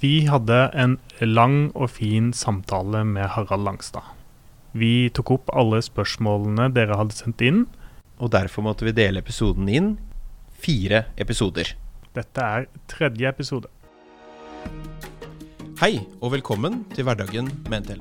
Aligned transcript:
Vi 0.00 0.22
hadde 0.24 0.56
en 0.80 0.94
lang 1.20 1.74
og 1.76 1.90
fin 1.92 2.30
samtale 2.32 3.02
med 3.04 3.26
Harald 3.34 3.66
Langstad. 3.66 4.06
Vi 4.72 5.10
tok 5.12 5.32
opp 5.34 5.50
alle 5.52 5.82
spørsmålene 5.84 6.70
dere 6.72 6.96
hadde 6.96 7.12
sendt 7.12 7.42
inn. 7.44 7.66
Og 8.16 8.32
derfor 8.32 8.64
måtte 8.64 8.86
vi 8.88 8.94
dele 8.96 9.20
episoden 9.20 9.68
inn 9.68 9.90
fire 10.56 11.02
episoder. 11.20 11.74
Dette 12.16 12.40
er 12.40 12.64
tredje 12.88 13.28
episode. 13.28 13.68
Hei 15.82 15.98
og 16.20 16.32
velkommen 16.32 16.86
til 16.94 17.04
Hverdagen 17.04 17.50
med 17.68 17.84
NTL. 17.84 18.00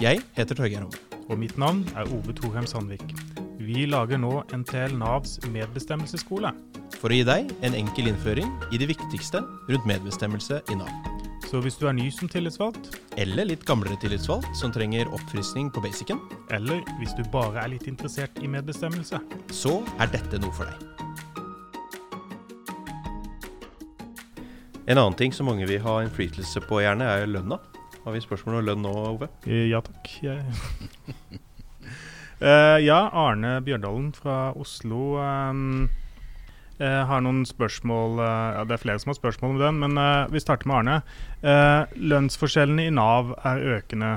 Jeg 0.00 0.20
heter 0.36 0.58
Torgeir 0.58 0.84
Homme. 0.84 1.00
Og 1.30 1.40
mitt 1.40 1.56
navn 1.60 1.86
er 1.96 2.08
Ove 2.12 2.36
Thorheim 2.36 2.68
Sandvik. 2.68 3.14
Vi 3.60 3.86
lager 3.88 4.20
nå 4.20 4.42
NTL 4.52 4.92
Navs 5.00 5.38
medbestemmelsesskole. 5.48 6.52
For 7.00 7.08
å 7.08 7.16
gi 7.16 7.24
deg 7.24 7.48
en 7.64 7.80
enkel 7.80 8.12
innføring 8.12 8.52
i 8.74 8.80
det 8.82 8.90
viktigste 8.92 9.40
rundt 9.70 9.88
medbestemmelse 9.88 10.60
i 10.68 10.76
Nav. 10.76 11.19
Så 11.50 11.58
hvis 11.58 11.74
du 11.80 11.88
er 11.90 11.96
ny 11.98 12.04
som 12.14 12.28
tillitsvalgt, 12.30 12.92
Eller 13.18 13.48
litt 13.48 13.64
gamlere 13.66 13.96
tillitsvalgt 13.98 14.54
som 14.54 14.70
trenger 14.70 15.08
oppfriskning 15.10 15.66
på 15.74 15.82
basicen, 15.82 16.20
eller 16.54 16.78
hvis 17.00 17.10
du 17.18 17.24
bare 17.32 17.64
er 17.64 17.72
litt 17.72 17.88
interessert 17.90 18.38
i 18.38 18.46
medbestemmelse, 18.46 19.18
så 19.50 19.72
er 19.98 20.12
dette 20.12 20.38
noe 20.38 20.54
for 20.54 20.70
deg. 20.70 20.78
En 24.86 24.98
annen 24.98 25.18
ting 25.18 25.34
som 25.34 25.50
mange 25.50 25.66
vil 25.66 25.82
ha 25.82 25.96
innflytelse 26.04 26.62
på 26.68 26.84
gjerne, 26.84 27.10
er 27.18 27.26
lønna. 27.26 27.58
Har 28.04 28.14
vi 28.14 28.22
spørsmål 28.22 28.60
om 28.60 28.68
lønn 28.68 28.86
nå, 28.86 28.94
Ove? 29.10 29.28
Eh, 29.42 29.66
Ja 29.72 29.82
takk. 29.82 30.06
Jeg... 30.22 30.46
Uh, 32.38 32.78
ja, 32.90 33.08
Arne 33.10 33.58
Bjørdalen 33.66 34.12
fra 34.14 34.52
Oslo 34.54 35.18
ehm, 35.18 35.90
eh, 36.80 37.00
har 37.06 37.22
noen 37.24 37.44
spørsmål 37.48 38.18
eh, 38.18 38.48
ja, 38.56 38.64
Det 38.68 38.76
er 38.76 38.82
flere 38.82 39.02
som 39.02 39.12
har 39.12 39.18
spørsmål 39.18 39.54
om 39.54 39.60
den, 39.62 39.78
men 39.84 40.00
eh, 40.00 40.32
vi 40.32 40.42
starter 40.42 40.70
med 40.70 40.78
Arne. 40.80 40.96
Lønnsforskjellene 41.96 42.88
i 42.88 42.92
Nav 42.92 43.34
er 43.48 43.62
økende. 43.78 44.10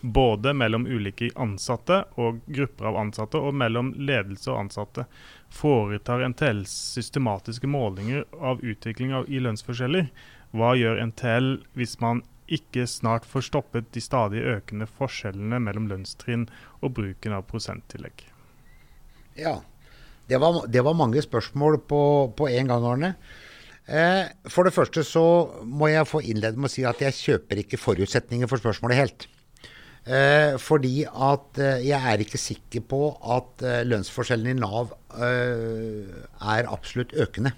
både 0.00 0.52
mellom 0.52 0.84
ulike 0.86 1.30
ansatte 1.40 2.02
og 2.20 2.42
grupper 2.46 2.90
av 2.90 2.98
ansatte, 3.00 3.40
og 3.40 3.54
mellom 3.54 3.94
ledelse 3.96 4.50
og 4.52 4.66
ansatte. 4.66 5.06
Foretar 5.48 6.26
NTL 6.28 6.64
systematiske 6.68 7.66
målinger 7.66 8.24
av 8.40 8.60
utvikling 8.60 9.14
av, 9.14 9.28
i 9.28 9.40
lønnsforskjeller? 9.40 10.10
Hva 10.52 10.74
gjør 10.76 11.00
NTL 11.06 11.56
hvis 11.74 11.98
man 12.00 12.22
ikke 12.46 12.86
snart 12.86 13.24
får 13.24 13.48
stoppet 13.48 13.92
de 13.94 14.02
stadig 14.04 14.42
økende 14.44 14.86
forskjellene 14.86 15.60
mellom 15.64 15.88
lønnstrinn 15.88 16.48
og 16.82 16.92
bruken 16.98 17.32
av 17.32 17.46
prosenttillegg. 17.48 18.26
Ja. 19.38 19.62
Det 20.30 20.40
var, 20.40 20.64
det 20.66 20.84
var 20.84 20.96
mange 20.96 21.22
spørsmål 21.22 21.82
på, 21.88 22.02
på 22.36 22.48
en 22.48 22.70
gang, 22.70 22.86
Arne. 22.88 23.14
Eh, 23.84 24.30
for 24.48 24.64
det 24.64 24.72
første 24.72 25.04
så 25.04 25.24
må 25.68 25.90
jeg 25.92 26.08
få 26.08 26.22
innlede 26.24 26.56
med 26.56 26.70
å 26.70 26.72
si 26.72 26.86
at 26.88 27.02
jeg 27.04 27.18
kjøper 27.18 27.60
ikke 27.60 27.80
forutsetninger 27.80 28.48
for 28.48 28.62
spørsmålet 28.62 29.00
helt. 29.02 29.26
Eh, 30.04 30.56
fordi 30.60 31.04
at 31.08 31.60
eh, 31.60 31.84
jeg 31.88 32.00
er 32.00 32.20
ikke 32.24 32.40
sikker 32.40 32.84
på 32.88 33.02
at 33.36 33.64
eh, 33.64 33.84
lønnsforskjellen 33.88 34.52
i 34.52 34.58
Nav 34.58 34.92
eh, 35.16 36.08
er 36.56 36.72
absolutt 36.72 37.12
økende. 37.16 37.54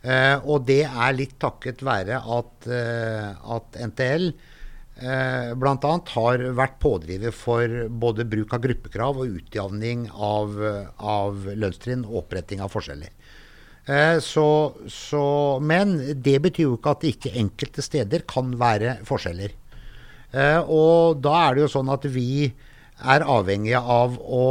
Eh, 0.00 0.36
og 0.40 0.64
det 0.68 0.82
er 0.88 1.16
litt 1.16 1.36
takket 1.40 1.84
være 1.84 2.20
at, 2.20 2.68
at 2.68 3.80
NTL 3.92 4.30
bl.a. 5.00 5.92
har 6.12 6.42
vært 6.58 6.74
pådriver 6.82 7.32
for 7.32 7.86
både 7.88 8.26
bruk 8.28 8.52
av 8.52 8.60
gruppekrav 8.66 9.22
og 9.22 9.38
utjevning 9.40 10.04
av, 10.12 10.58
av 11.00 11.46
lønnstrinn 11.56 12.04
og 12.04 12.24
oppretting 12.24 12.60
av 12.60 12.72
forskjeller. 12.74 13.14
Eh, 13.90 14.18
så, 14.20 14.46
så, 14.92 15.24
men 15.62 15.96
det 16.22 16.38
betyr 16.44 16.68
jo 16.68 16.76
ikke 16.76 16.94
at 16.94 17.04
det 17.04 17.14
ikke 17.14 17.36
enkelte 17.40 17.84
steder 17.84 18.26
kan 18.28 18.52
være 18.60 18.98
forskjeller. 19.08 19.54
Eh, 20.30 20.60
og 20.60 21.22
da 21.24 21.36
er 21.46 21.56
det 21.56 21.64
jo 21.64 21.72
sånn 21.78 21.90
at 21.92 22.04
vi 22.12 22.50
er 23.00 23.24
avhengige 23.24 23.80
av 23.80 24.18
å, 24.20 24.46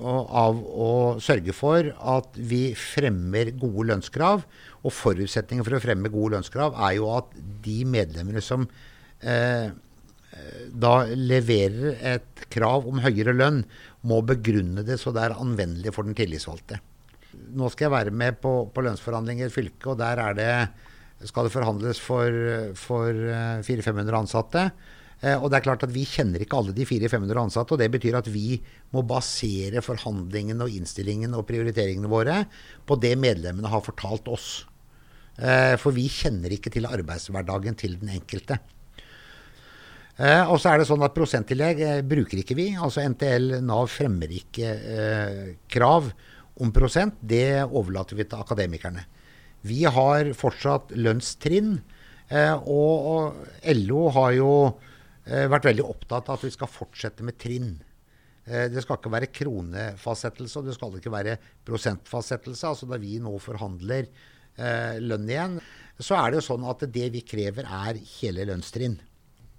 av 0.00 0.62
å 0.64 0.92
sørge 1.20 1.52
for 1.52 1.90
at 1.92 2.38
vi 2.40 2.70
fremmer 2.78 3.52
gode 3.52 3.90
lønnskrav. 3.90 4.46
Og 4.82 4.96
forutsetningen 4.96 5.66
for 5.66 5.76
å 5.76 5.82
fremme 5.84 6.10
gode 6.10 6.38
lønnskrav 6.38 6.78
er 6.88 6.96
jo 6.96 7.12
at 7.18 7.36
de 7.62 7.82
medlemmene 7.86 8.42
som 8.42 8.64
eh, 8.64 8.91
da 9.22 10.92
leverer 11.14 11.98
et 12.14 12.46
krav 12.50 12.88
om 12.88 12.98
høyere 13.04 13.34
lønn, 13.36 13.60
må 14.08 14.18
begrunne 14.26 14.82
det 14.86 14.96
så 14.98 15.12
det 15.14 15.22
er 15.26 15.36
anvendelig 15.38 15.92
for 15.94 16.08
den 16.08 16.16
tillitsvalgte. 16.18 16.80
Nå 17.56 17.68
skal 17.72 17.86
jeg 17.86 17.94
være 17.94 18.14
med 18.14 18.40
på, 18.42 18.54
på 18.74 18.84
lønnsforhandlinger 18.84 19.46
i 19.46 19.50
et 19.50 19.54
fylke, 19.54 19.92
og 19.92 20.00
der 20.00 20.20
er 20.24 20.34
det, 20.36 20.50
skal 21.28 21.46
det 21.46 21.54
forhandles 21.54 22.00
for, 22.02 22.40
for 22.78 23.22
400-500 23.62 24.18
ansatte. 24.18 24.66
Eh, 25.22 25.38
og 25.38 25.50
det 25.50 25.60
er 25.60 25.66
klart 25.68 25.84
at 25.86 25.94
Vi 25.94 26.02
kjenner 26.08 26.42
ikke 26.42 26.58
alle 26.58 26.74
de 26.74 26.86
400-500 26.88 27.42
ansatte. 27.44 27.74
og 27.74 27.78
Det 27.78 27.90
betyr 27.94 28.18
at 28.18 28.28
vi 28.32 28.58
må 28.92 29.04
basere 29.06 29.82
forhandlingene 29.84 30.66
og 30.66 30.74
innstillingen 30.74 31.34
og 31.38 31.46
prioriteringene 31.46 32.10
våre 32.10 32.42
på 32.86 32.98
det 32.98 33.14
medlemmene 33.18 33.70
har 33.70 33.84
fortalt 33.86 34.28
oss. 34.28 34.66
Eh, 35.38 35.78
for 35.80 35.94
vi 35.94 36.08
kjenner 36.10 36.52
ikke 36.52 36.72
til 36.74 36.90
arbeidshverdagen 36.90 37.78
til 37.78 37.96
den 38.00 38.12
enkelte. 38.18 38.58
Eh, 40.20 40.44
og 40.44 40.58
så 40.60 40.72
er 40.72 40.82
det 40.82 40.88
sånn 40.90 41.02
at 41.06 41.14
Prosenttillegg 41.16 41.80
eh, 41.80 42.02
bruker 42.04 42.42
ikke 42.42 42.56
vi. 42.58 42.72
altså 42.76 43.04
NTL 43.08 43.62
Nav 43.64 43.88
fremmer 43.88 44.32
ikke 44.36 44.68
eh, 44.68 45.42
krav 45.72 46.12
om 46.60 46.72
prosent. 46.74 47.16
Det 47.20 47.64
overlater 47.64 48.18
vi 48.18 48.26
til 48.28 48.42
akademikerne. 48.44 49.06
Vi 49.62 49.84
har 49.86 50.32
fortsatt 50.36 50.92
lønnstrinn. 50.98 51.76
Eh, 52.32 52.54
og, 52.54 53.06
og 53.12 53.70
LO 53.76 54.02
har 54.16 54.34
jo 54.36 54.50
eh, 55.26 55.46
vært 55.52 55.68
veldig 55.70 55.86
opptatt 55.86 56.30
av 56.30 56.38
at 56.38 56.46
vi 56.46 56.52
skal 56.54 56.70
fortsette 56.70 57.24
med 57.26 57.38
trinn. 57.40 57.74
Eh, 58.44 58.68
det 58.72 58.82
skal 58.84 58.98
ikke 58.98 59.12
være 59.12 59.30
kronefastsettelse, 59.34 60.58
og 60.58 60.68
det 60.68 60.76
skal 60.76 60.98
ikke 60.98 61.14
være 61.14 61.38
prosentfastsettelse. 61.68 62.72
altså 62.72 62.88
Da 62.90 63.00
vi 63.02 63.18
nå 63.22 63.36
forhandler 63.42 64.10
lønn 65.00 65.30
igjen, 65.30 65.54
så 65.96 66.18
er 66.18 66.26
det 66.28 66.42
jo 66.42 66.48
sånn 66.50 66.66
at 66.68 66.82
det 66.92 67.06
vi 67.14 67.22
krever, 67.24 67.64
er 67.64 67.96
hele 68.18 68.44
lønnstrinn. 68.50 68.98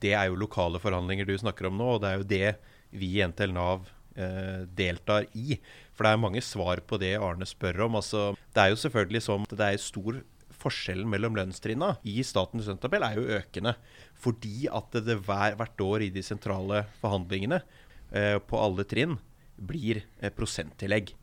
Det 0.04 0.14
er 0.18 0.30
jo 0.30 0.40
lokale 0.40 0.82
forhandlinger 0.84 1.28
du 1.28 1.36
snakker 1.40 1.70
om 1.70 1.80
nå, 1.80 1.96
og 1.96 2.04
det 2.04 2.10
er 2.10 2.20
jo 2.20 2.30
det 2.34 2.48
vi 2.94 3.16
i 3.18 3.24
NTL 3.26 3.54
Nav 3.56 3.88
eh, 4.20 4.66
deltar 4.76 5.30
i. 5.32 5.58
For 5.96 6.06
det 6.06 6.14
er 6.14 6.22
mange 6.22 6.44
svar 6.44 6.82
på 6.86 7.00
det 7.02 7.16
Arne 7.18 7.48
spør 7.48 7.86
om. 7.88 7.98
Altså, 8.02 8.32
det 8.54 8.64
er 8.64 8.74
jo 8.74 8.82
selvfølgelig 8.84 9.24
sånn 9.28 9.48
at 9.48 9.58
det 9.60 9.70
er 9.70 9.82
stor 9.82 10.20
forskjellen 10.64 11.10
mellom 11.10 11.36
lønnstrinna 11.38 11.98
i 12.08 12.22
statens 12.26 12.70
lønnstabell 12.70 13.06
er 13.06 13.20
jo 13.20 13.40
økende. 13.40 13.76
Fordi 14.20 14.68
at 14.72 14.96
det 15.06 15.20
hver, 15.26 15.58
hvert 15.60 15.86
år 15.88 16.06
i 16.06 16.12
de 16.14 16.24
sentrale 16.26 16.84
forhandlingene 17.02 17.62
eh, 18.12 18.38
på 18.40 18.60
alle 18.60 18.86
trinn 18.88 19.18
blir 19.58 20.04
eh, 20.20 20.34
prosenttillegg. 20.34 21.14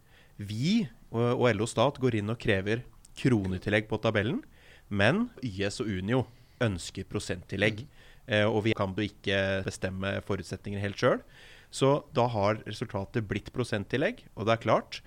Vi 0.40 0.86
og, 1.10 1.42
og 1.42 1.48
LO 1.56 1.68
Stat 1.68 2.00
går 2.00 2.20
inn 2.20 2.32
og 2.32 2.40
krever 2.40 2.84
kronetillegg 3.20 3.88
på 3.90 3.98
tabellen, 4.00 4.40
men 4.88 5.28
YS 5.44 5.82
og 5.82 5.90
Unio 6.00 6.24
ønsker 6.62 7.08
prosenttillegg. 7.08 7.82
Eh, 7.84 7.99
og 8.46 8.60
vi 8.66 8.74
kan 8.78 8.92
jo 8.94 9.06
ikke 9.06 9.38
bestemme 9.66 10.18
forutsetningene 10.26 10.82
helt 10.84 11.00
sjøl. 11.00 11.22
Så 11.70 12.00
da 12.14 12.26
har 12.30 12.60
resultatet 12.66 13.26
blitt 13.30 13.52
prosenttillegg. 13.54 14.24
Og 14.34 14.46
det 14.46 14.56
er 14.56 14.64
klart, 14.64 15.00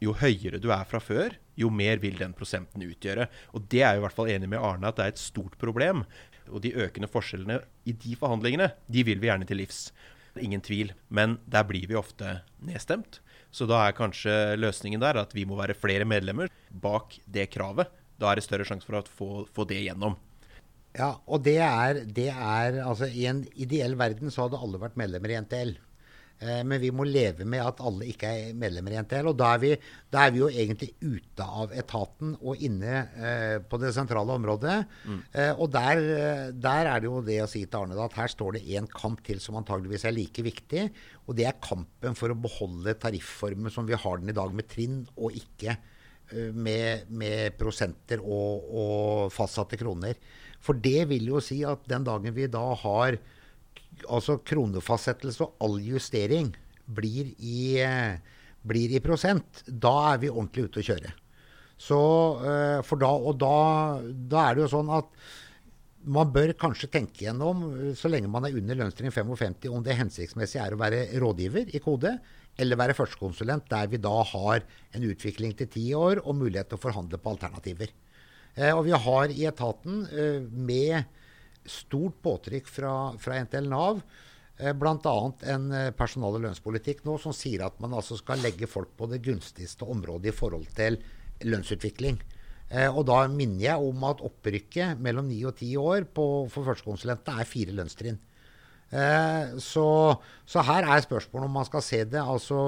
jo 0.00 0.14
høyere 0.16 0.60
du 0.60 0.70
er 0.72 0.84
fra 0.88 1.00
før, 1.02 1.34
jo 1.60 1.68
mer 1.72 2.00
vil 2.00 2.16
den 2.20 2.32
prosenten 2.36 2.84
utgjøre. 2.86 3.28
Og 3.56 3.66
det 3.72 3.82
er 3.84 3.96
jo 3.96 4.02
i 4.02 4.06
hvert 4.06 4.16
fall 4.16 4.30
enig 4.32 4.48
med 4.48 4.62
Arne 4.64 4.88
at 4.88 5.00
det 5.00 5.06
er 5.06 5.14
et 5.14 5.22
stort 5.22 5.58
problem. 5.60 6.04
Og 6.48 6.62
de 6.64 6.72
økende 6.72 7.10
forskjellene 7.10 7.60
i 7.88 7.94
de 7.94 8.16
forhandlingene, 8.18 8.70
de 8.88 9.04
vil 9.06 9.20
vi 9.20 9.28
gjerne 9.30 9.48
til 9.48 9.60
livs. 9.60 9.90
Ingen 10.40 10.62
tvil. 10.64 10.94
Men 11.08 11.38
der 11.50 11.66
blir 11.68 11.88
vi 11.90 11.98
ofte 11.98 12.40
nedstemt. 12.64 13.20
Så 13.52 13.66
da 13.68 13.82
er 13.84 13.96
kanskje 13.98 14.56
løsningen 14.60 15.02
der 15.02 15.18
at 15.20 15.34
vi 15.34 15.44
må 15.48 15.58
være 15.58 15.78
flere 15.78 16.06
medlemmer 16.08 16.52
bak 16.70 17.18
det 17.26 17.50
kravet. 17.52 17.90
Da 18.20 18.30
er 18.30 18.38
det 18.38 18.46
større 18.46 18.66
sjanse 18.68 18.86
for 18.86 19.00
å 19.00 19.06
få, 19.06 19.30
få 19.50 19.66
det 19.68 19.82
gjennom. 19.84 20.16
Ja, 20.96 21.12
og 21.30 21.44
det 21.46 21.58
er, 21.62 22.02
det 22.10 22.30
er 22.32 22.80
altså 22.82 23.06
I 23.06 23.28
en 23.30 23.44
ideell 23.54 23.94
verden 23.98 24.32
så 24.32 24.46
hadde 24.46 24.58
alle 24.58 24.80
vært 24.82 24.98
medlemmer 24.98 25.30
i 25.30 25.38
NTL. 25.44 25.76
Eh, 26.40 26.62
men 26.64 26.80
vi 26.80 26.88
må 26.94 27.04
leve 27.04 27.44
med 27.48 27.60
at 27.60 27.82
alle 27.84 28.06
ikke 28.08 28.28
er 28.32 28.54
medlemmer 28.56 28.94
i 28.94 29.00
NTL. 29.04 29.28
Og 29.28 29.36
da 29.38 29.52
er 29.54 29.60
vi, 29.62 29.72
da 30.12 30.24
er 30.24 30.32
vi 30.32 30.40
jo 30.40 30.48
egentlig 30.48 30.90
ute 31.02 31.44
av 31.44 31.74
etaten 31.76 32.32
og 32.40 32.64
inne 32.64 32.94
eh, 33.20 33.56
på 33.60 33.80
det 33.82 33.92
sentrale 33.96 34.38
området. 34.38 34.78
Mm. 35.04 35.20
Eh, 35.30 35.52
og 35.52 35.70
der, 35.74 36.02
der, 36.56 36.92
er 36.94 37.04
det 37.04 37.10
jo 37.10 37.20
det 37.26 37.38
å 37.44 37.50
si 37.50 37.66
til 37.66 37.82
Arne 37.82 37.98
da, 37.98 38.08
at 38.08 38.18
her 38.22 38.32
står 38.32 38.56
det 38.56 38.64
en 38.80 38.88
kamp 38.90 39.20
til 39.26 39.42
som 39.42 39.60
antageligvis 39.60 40.08
er 40.08 40.16
like 40.16 40.46
viktig. 40.46 40.88
Og 41.28 41.36
det 41.36 41.48
er 41.50 41.60
kampen 41.60 42.16
for 42.18 42.32
å 42.32 42.40
beholde 42.40 42.96
tarifformen 43.00 43.72
som 43.72 43.88
vi 43.88 43.98
har 43.98 44.22
den 44.22 44.32
i 44.32 44.36
dag, 44.36 44.54
med 44.56 44.70
trinn 44.70 45.02
og 45.18 45.36
ikke 45.36 45.76
med, 46.54 47.08
med 47.10 47.56
prosenter 47.58 48.20
og, 48.22 48.68
og 48.70 49.32
fastsatte 49.34 49.74
kroner. 49.80 50.14
For 50.64 50.76
det 50.76 51.08
vil 51.10 51.30
jo 51.32 51.40
si 51.44 51.62
at 51.66 51.86
den 51.88 52.04
dagen 52.06 52.36
vi 52.36 52.48
da 52.50 52.64
har 52.82 53.18
altså 54.08 54.38
kronefastsettelse 54.46 55.44
og 55.44 55.64
all 55.64 55.78
justering 55.84 56.52
blir 56.90 57.32
i, 57.38 57.80
blir 58.66 58.94
i 58.96 59.02
prosent, 59.04 59.62
da 59.66 60.14
er 60.14 60.24
vi 60.24 60.32
ordentlig 60.32 60.68
ute 60.68 60.82
å 60.82 60.88
kjøre. 60.90 61.12
Så, 61.80 62.00
for 62.84 63.00
da, 63.00 63.12
og 63.14 63.38
da, 63.40 63.54
da 64.04 64.42
er 64.48 64.56
det 64.56 64.66
jo 64.66 64.72
sånn 64.74 64.90
at 64.92 65.08
man 66.10 66.32
bør 66.32 66.52
kanskje 66.56 66.88
tenke 66.92 67.26
gjennom, 67.26 67.62
så 67.96 68.08
lenge 68.08 68.28
man 68.32 68.46
er 68.48 68.56
under 68.56 68.78
lønnstrinn 68.78 69.12
55, 69.12 69.68
om 69.72 69.84
det 69.84 69.98
hensiktsmessig 69.98 70.60
er 70.62 70.74
å 70.76 70.80
være 70.80 71.06
rådgiver 71.20 71.72
i 71.76 71.80
kode 71.84 72.14
eller 72.60 72.80
være 72.80 72.96
førstekonsulent, 72.96 73.68
der 73.70 73.88
vi 73.92 74.00
da 74.00 74.14
har 74.32 74.64
en 74.96 75.06
utvikling 75.06 75.54
til 75.56 75.68
ti 75.72 75.84
år 75.96 76.22
og 76.24 76.36
mulighet 76.40 76.72
til 76.72 76.80
å 76.80 76.82
forhandle 76.82 77.20
på 77.20 77.34
alternativer. 77.34 77.92
Eh, 78.56 78.72
og 78.74 78.84
vi 78.88 78.96
har 78.96 79.30
i 79.32 79.46
etaten, 79.48 80.02
eh, 80.10 80.40
med 80.42 81.04
stort 81.66 82.18
påtrykk 82.22 82.66
fra, 82.66 82.94
fra 83.20 83.38
NTL 83.44 83.68
Nav, 83.70 84.02
eh, 84.58 84.72
bl.a. 84.72 85.16
en 85.54 85.70
personal- 85.96 86.34
og 86.34 86.42
lønnspolitikk 86.42 87.04
nå 87.06 87.18
som 87.20 87.36
sier 87.36 87.64
at 87.66 87.78
man 87.80 87.94
altså 87.94 88.18
skal 88.18 88.42
legge 88.42 88.66
folk 88.66 88.96
på 88.98 89.08
det 89.10 89.22
gunstigste 89.22 89.86
området 89.86 90.32
i 90.32 90.36
forhold 90.36 90.66
til 90.76 91.00
lønnsutvikling. 91.46 92.20
Og 92.70 93.00
da 93.02 93.24
minner 93.26 93.64
jeg 93.64 93.82
om 93.82 94.04
at 94.06 94.20
opprykket 94.22 95.00
mellom 95.02 95.26
9 95.26 95.40
og 95.48 95.56
10 95.56 95.70
år 95.80 96.04
på, 96.14 96.26
for 96.52 96.68
førstekonsulentene 96.68 97.42
er 97.42 97.48
fire 97.48 97.74
lønnstrinn. 97.74 98.20
Så, 99.58 99.86
så, 100.46 100.62
her 100.68 100.86
er 100.86 101.02
spørsmålet 101.02 101.48
om 101.48 101.56
man 101.58 101.66
skal 101.66 101.82
se 101.82 102.04
det 102.06 102.22
altså 102.22 102.60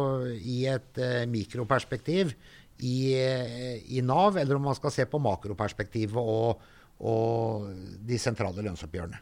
i 0.42 0.64
et 0.72 0.98
mikroperspektiv 1.30 2.34
i, 2.82 3.14
eh, 3.14 3.82
i, 3.94 4.02
Nav, 4.02 4.38
eller 4.38 4.58
om 4.58 4.70
man 4.70 4.78
skal 4.78 4.94
se 4.94 5.06
på 5.08 5.20
makroperspektivet 5.22 6.18
og, 6.18 6.62
og 7.06 7.68
de 8.02 8.18
sentrale 8.20 8.64
lønnsoppgjørene. 8.66 9.20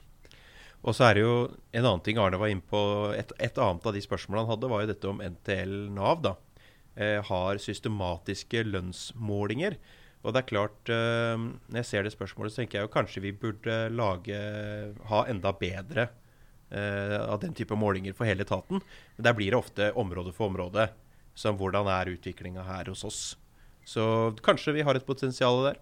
Og 0.81 0.97
så 0.97 1.11
er 1.11 1.19
det 1.19 1.25
jo 1.27 1.35
en 1.77 1.85
annen 1.85 2.03
ting 2.05 2.19
Arne 2.21 2.41
var 2.41 2.53
inne 2.53 2.65
på. 2.65 2.81
Et, 3.13 3.33
et, 3.37 3.59
annet 3.61 3.87
av 3.87 3.97
de 3.97 4.01
spørsmålene 4.05 4.47
han 4.47 4.55
hadde, 4.55 4.71
var 4.73 4.85
jo 4.85 4.93
dette 4.93 5.11
om 5.11 5.21
NTL 5.21 5.75
Nav 5.93 6.23
da, 6.25 6.37
eh, 6.97 7.19
har 7.27 7.61
systematiske 7.61 8.65
lønnsmålinger. 8.69 9.77
Og 10.21 10.33
det 10.33 10.43
er 10.43 10.49
klart, 10.49 10.81
eh, 10.89 11.37
Når 11.37 11.83
jeg 11.83 11.91
ser 11.91 12.03
det 12.03 12.13
spørsmålet, 12.13 12.53
så 12.53 12.63
tenker 12.63 12.79
jeg 12.79 12.89
jo 12.89 12.95
kanskje 12.97 13.23
vi 13.25 13.33
burde 13.33 13.77
lage, 13.93 14.41
ha 15.05 15.25
enda 15.29 15.53
bedre 15.53 16.09
eh, 16.71 17.19
av 17.21 17.41
den 17.41 17.55
type 17.55 17.77
målinger 17.77 18.15
for 18.15 18.25
hele 18.25 18.45
etaten. 18.45 18.81
Men 19.17 19.25
der 19.25 19.35
blir 19.35 19.51
det 19.51 19.61
ofte 19.61 19.93
område 19.93 20.33
for 20.33 20.49
område. 20.49 20.91
Som 21.35 21.57
hvordan 21.57 21.87
er 21.89 22.11
utviklinga 22.17 22.65
her 22.65 22.89
hos 22.91 23.05
oss. 23.05 23.37
Så 23.91 24.05
kanskje 24.47 24.77
vi 24.79 24.85
har 24.87 24.99
et 24.99 25.07
potensial 25.07 25.65
der. 25.67 25.81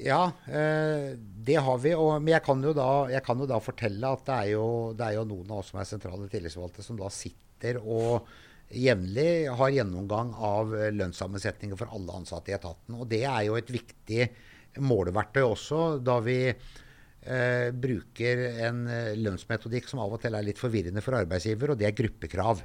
Ja, 0.00 0.20
uh, 0.30 1.08
det 1.18 1.58
har 1.60 1.80
vi. 1.82 1.96
Og, 1.98 2.14
men 2.22 2.34
jeg 2.36 2.44
kan, 2.46 2.62
da, 2.62 2.90
jeg 3.12 3.24
kan, 3.26 3.40
jo 3.42 3.48
da, 3.50 3.58
fortelle 3.62 4.12
at 4.14 4.22
det 4.28 4.36
er 4.36 4.52
jo, 4.54 4.68
det 4.96 5.08
er 5.08 5.18
jo 5.18 5.26
noen 5.28 5.50
av 5.50 5.64
oss 5.64 5.72
som 5.74 5.82
er 5.82 5.90
sentrale 5.90 6.30
tillitsvalgte, 6.32 6.86
som 6.86 7.00
da 7.00 7.10
sitter 7.12 7.82
og 7.82 8.30
jevnlig 8.70 9.50
har 9.58 9.72
gjennomgang 9.74 10.32
av 10.36 10.74
eh, 10.76 10.90
lønnssammensetninger 10.94 11.78
for 11.78 11.90
alle 11.94 12.20
ansatte 12.20 12.52
i 12.52 12.56
etaten. 12.56 12.96
Og 12.96 13.08
det 13.10 13.24
er 13.26 13.42
jo 13.48 13.58
et 13.58 13.72
viktig 13.74 14.28
måleverktøy 14.86 15.42
også, 15.42 15.80
da 16.06 16.18
vi 16.22 16.38
eh, 16.46 17.68
bruker 17.74 18.44
en 18.68 18.84
eh, 18.86 19.16
lønnsmetodikk 19.18 19.90
som 19.90 20.02
av 20.04 20.14
og 20.14 20.22
til 20.22 20.38
er 20.38 20.46
litt 20.46 20.60
forvirrende 20.60 21.02
for 21.04 21.18
arbeidsgiver, 21.18 21.74
og 21.74 21.80
det 21.80 21.90
er 21.90 21.98
gruppekrav. 21.98 22.62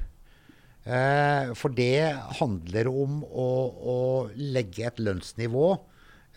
Eh, 0.86 1.52
for 1.58 1.74
det 1.74 2.14
handler 2.38 2.88
om 2.92 3.24
å, 3.26 3.50
å 3.74 3.98
legge 4.38 4.86
et 4.86 5.00
lønnsnivå 5.02 5.70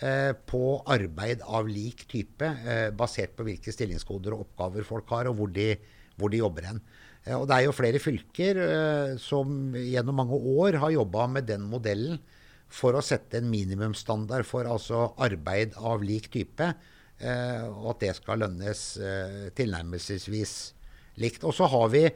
eh, 0.00 0.32
på 0.48 0.62
arbeid 0.88 1.42
av 1.44 1.68
lik 1.68 2.06
type, 2.08 2.48
eh, 2.64 2.88
basert 2.96 3.34
på 3.36 3.44
hvilke 3.44 3.74
stillingskoder 3.74 4.32
og 4.32 4.46
oppgaver 4.46 4.86
folk 4.88 5.12
har, 5.12 5.28
og 5.28 5.36
hvor 5.36 5.52
de, 5.52 5.74
hvor 6.16 6.32
de 6.32 6.40
jobber 6.40 6.70
hen. 6.70 6.80
Og 7.28 7.44
det 7.50 7.58
er 7.58 7.66
jo 7.66 7.74
flere 7.76 8.00
fylker 8.00 8.58
som 9.20 9.74
gjennom 9.76 10.16
mange 10.16 10.36
år 10.62 10.78
har 10.80 10.94
jobba 10.94 11.26
med 11.28 11.44
den 11.44 11.66
modellen 11.68 12.14
for 12.72 12.96
å 12.96 13.02
sette 13.04 13.42
en 13.42 13.50
minimumsstandard 13.52 14.46
for 14.48 14.64
altså 14.70 15.10
arbeid 15.26 15.74
av 15.76 16.00
lik 16.06 16.30
type, 16.32 16.70
og 17.18 17.90
at 17.92 18.00
det 18.00 18.14
skal 18.16 18.40
lønnes 18.46 18.86
tilnærmelsesvis 19.58 20.54
likt. 21.20 21.44
Og 21.44 21.52
så 21.58 21.68
har 21.68 21.92
vi, 21.92 22.06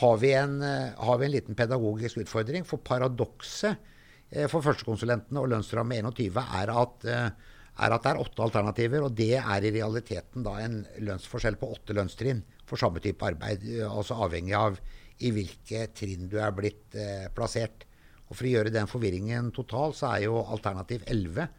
har, 0.00 0.16
vi 0.18 0.32
en, 0.34 0.60
har 0.62 1.18
vi, 1.20 1.26
en, 1.26 1.34
liten 1.34 1.58
pedagogisk 1.58 2.22
utfordring. 2.24 2.66
For 2.66 2.82
paradokset 2.82 3.90
for 4.50 4.64
førstekonsulentene 4.64 5.38
og 5.38 5.52
lønnsramme 5.52 6.00
21 6.00 6.40
er 6.42 6.72
at, 6.74 7.04
er 7.06 7.94
at 7.94 8.02
det 8.02 8.10
er 8.10 8.20
åtte 8.24 8.42
alternativer. 8.42 9.06
Og 9.06 9.14
det 9.14 9.36
er 9.38 9.66
i 9.66 9.72
realiteten 9.76 10.42
da 10.46 10.56
en 10.64 10.80
lønnsforskjell 10.98 11.60
på 11.60 11.70
åtte 11.76 11.94
lønnstrinn 11.94 12.42
for 12.66 12.80
samme 12.80 13.02
type 13.04 13.22
arbeid. 13.22 13.68
Altså 13.86 14.18
avhengig 14.26 14.56
av 14.58 14.80
i 15.22 15.30
hvilke 15.34 15.88
trinn 15.94 16.28
du 16.30 16.40
er 16.42 16.54
blitt 16.56 16.96
eh, 16.98 17.28
plassert. 17.34 17.86
Og 18.26 18.34
For 18.34 18.48
å 18.48 18.54
gjøre 18.54 18.72
den 18.74 18.90
forvirringen 18.90 19.52
total, 19.54 19.94
så 19.94 20.14
er 20.14 20.26
jo 20.26 20.40
alternativ 20.42 21.04
11 21.06 21.52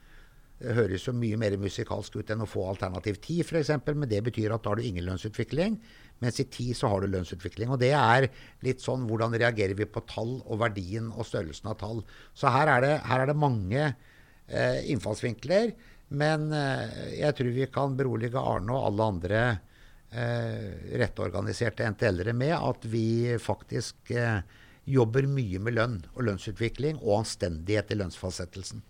det 0.56 0.72
høres 0.72 1.04
jo 1.04 1.12
mye 1.12 1.36
mer 1.36 1.58
musikalsk 1.60 2.16
ut 2.16 2.30
enn 2.32 2.46
å 2.46 2.48
få 2.48 2.62
alternativ 2.70 3.18
10 3.20 3.42
f.eks., 3.44 3.72
men 3.92 4.08
det 4.08 4.22
betyr 4.24 4.54
at 4.56 4.64
da 4.64 4.72
har 4.72 4.80
du 4.80 4.86
ingen 4.88 5.04
lønnsutvikling. 5.04 5.76
Mens 6.24 6.40
i 6.40 6.46
10 6.48 6.78
så 6.80 6.90
har 6.92 7.04
du 7.04 7.12
lønnsutvikling. 7.12 7.72
Og 7.74 7.82
det 7.82 7.92
er 7.98 8.30
litt 8.66 8.84
sånn 8.84 9.04
hvordan 9.10 9.36
reagerer 9.36 9.76
vi 9.78 9.88
på 9.90 10.04
tall 10.10 10.38
og 10.44 10.62
verdien 10.64 11.12
og 11.12 11.28
størrelsen 11.28 11.72
av 11.72 11.80
tall. 11.82 12.02
Så 12.38 12.52
her 12.54 12.72
er 12.72 12.86
det, 12.86 12.94
her 13.10 13.24
er 13.24 13.32
det 13.32 13.38
mange 13.40 13.84
eh, 13.84 14.80
innfallsvinkler. 14.94 15.74
Men 16.16 16.52
eh, 16.56 17.16
jeg 17.20 17.38
tror 17.38 17.56
vi 17.56 17.70
kan 17.74 17.98
berolige 18.00 18.42
Arne 18.42 18.76
og 18.76 18.90
alle 18.90 19.10
andre 19.16 19.42
eh, 20.14 20.96
rettorganiserte 21.02 21.88
NTL-ere 21.96 22.36
med 22.38 22.56
at 22.56 22.88
vi 22.90 23.36
faktisk 23.42 24.14
eh, 24.16 24.40
jobber 24.86 25.28
mye 25.28 25.60
med 25.66 25.76
lønn 25.76 26.02
og 26.14 26.28
lønnsutvikling 26.30 27.02
og 27.02 27.24
anstendighet 27.24 27.92
i 27.92 28.00
lønnsfastsettelsen. 28.00 28.84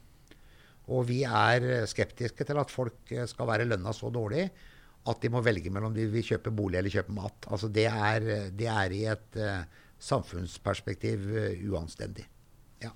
Og 0.94 1.08
vi 1.10 1.24
er 1.26 1.88
skeptiske 1.90 2.46
til 2.46 2.62
at 2.62 2.74
folk 2.74 3.16
eh, 3.16 3.26
skal 3.32 3.50
være 3.50 3.70
lønna 3.72 3.96
så 3.96 4.14
dårlig 4.14 4.50
at 5.06 5.22
de 5.22 5.30
må 5.30 5.42
velge 5.46 5.72
mellom 5.74 5.94
de 5.94 6.08
vil 6.10 6.26
kjøpe 6.26 6.54
bolig 6.56 6.80
eller 6.80 6.94
kjøpe 6.94 7.14
mat. 7.16 7.48
Altså 7.52 7.70
det, 7.70 7.86
er, 7.90 8.30
det 8.58 8.70
er 8.72 8.96
i 8.96 9.04
et 9.12 9.38
uh, 9.38 9.84
samfunnsperspektiv 10.02 11.28
uh, 11.30 11.52
uanstendig. 11.70 12.26
Ja. 12.82 12.92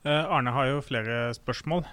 Uh, 0.00 0.24
Arne 0.32 0.54
har 0.56 0.70
jo 0.72 0.84
flere 0.84 1.22
spørsmål. 1.36 1.84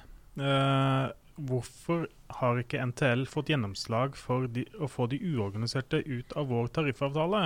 Hvorfor 1.37 2.03
har 2.39 2.59
ikke 2.61 2.81
NTL 2.91 3.23
fått 3.29 3.49
gjennomslag 3.49 4.15
for 4.17 4.45
de, 4.53 4.63
å 4.77 4.89
få 4.89 5.07
de 5.09 5.17
uorganiserte 5.21 6.03
ut 6.05 6.33
av 6.37 6.49
vår 6.49 6.69
tariffavtale? 6.77 7.41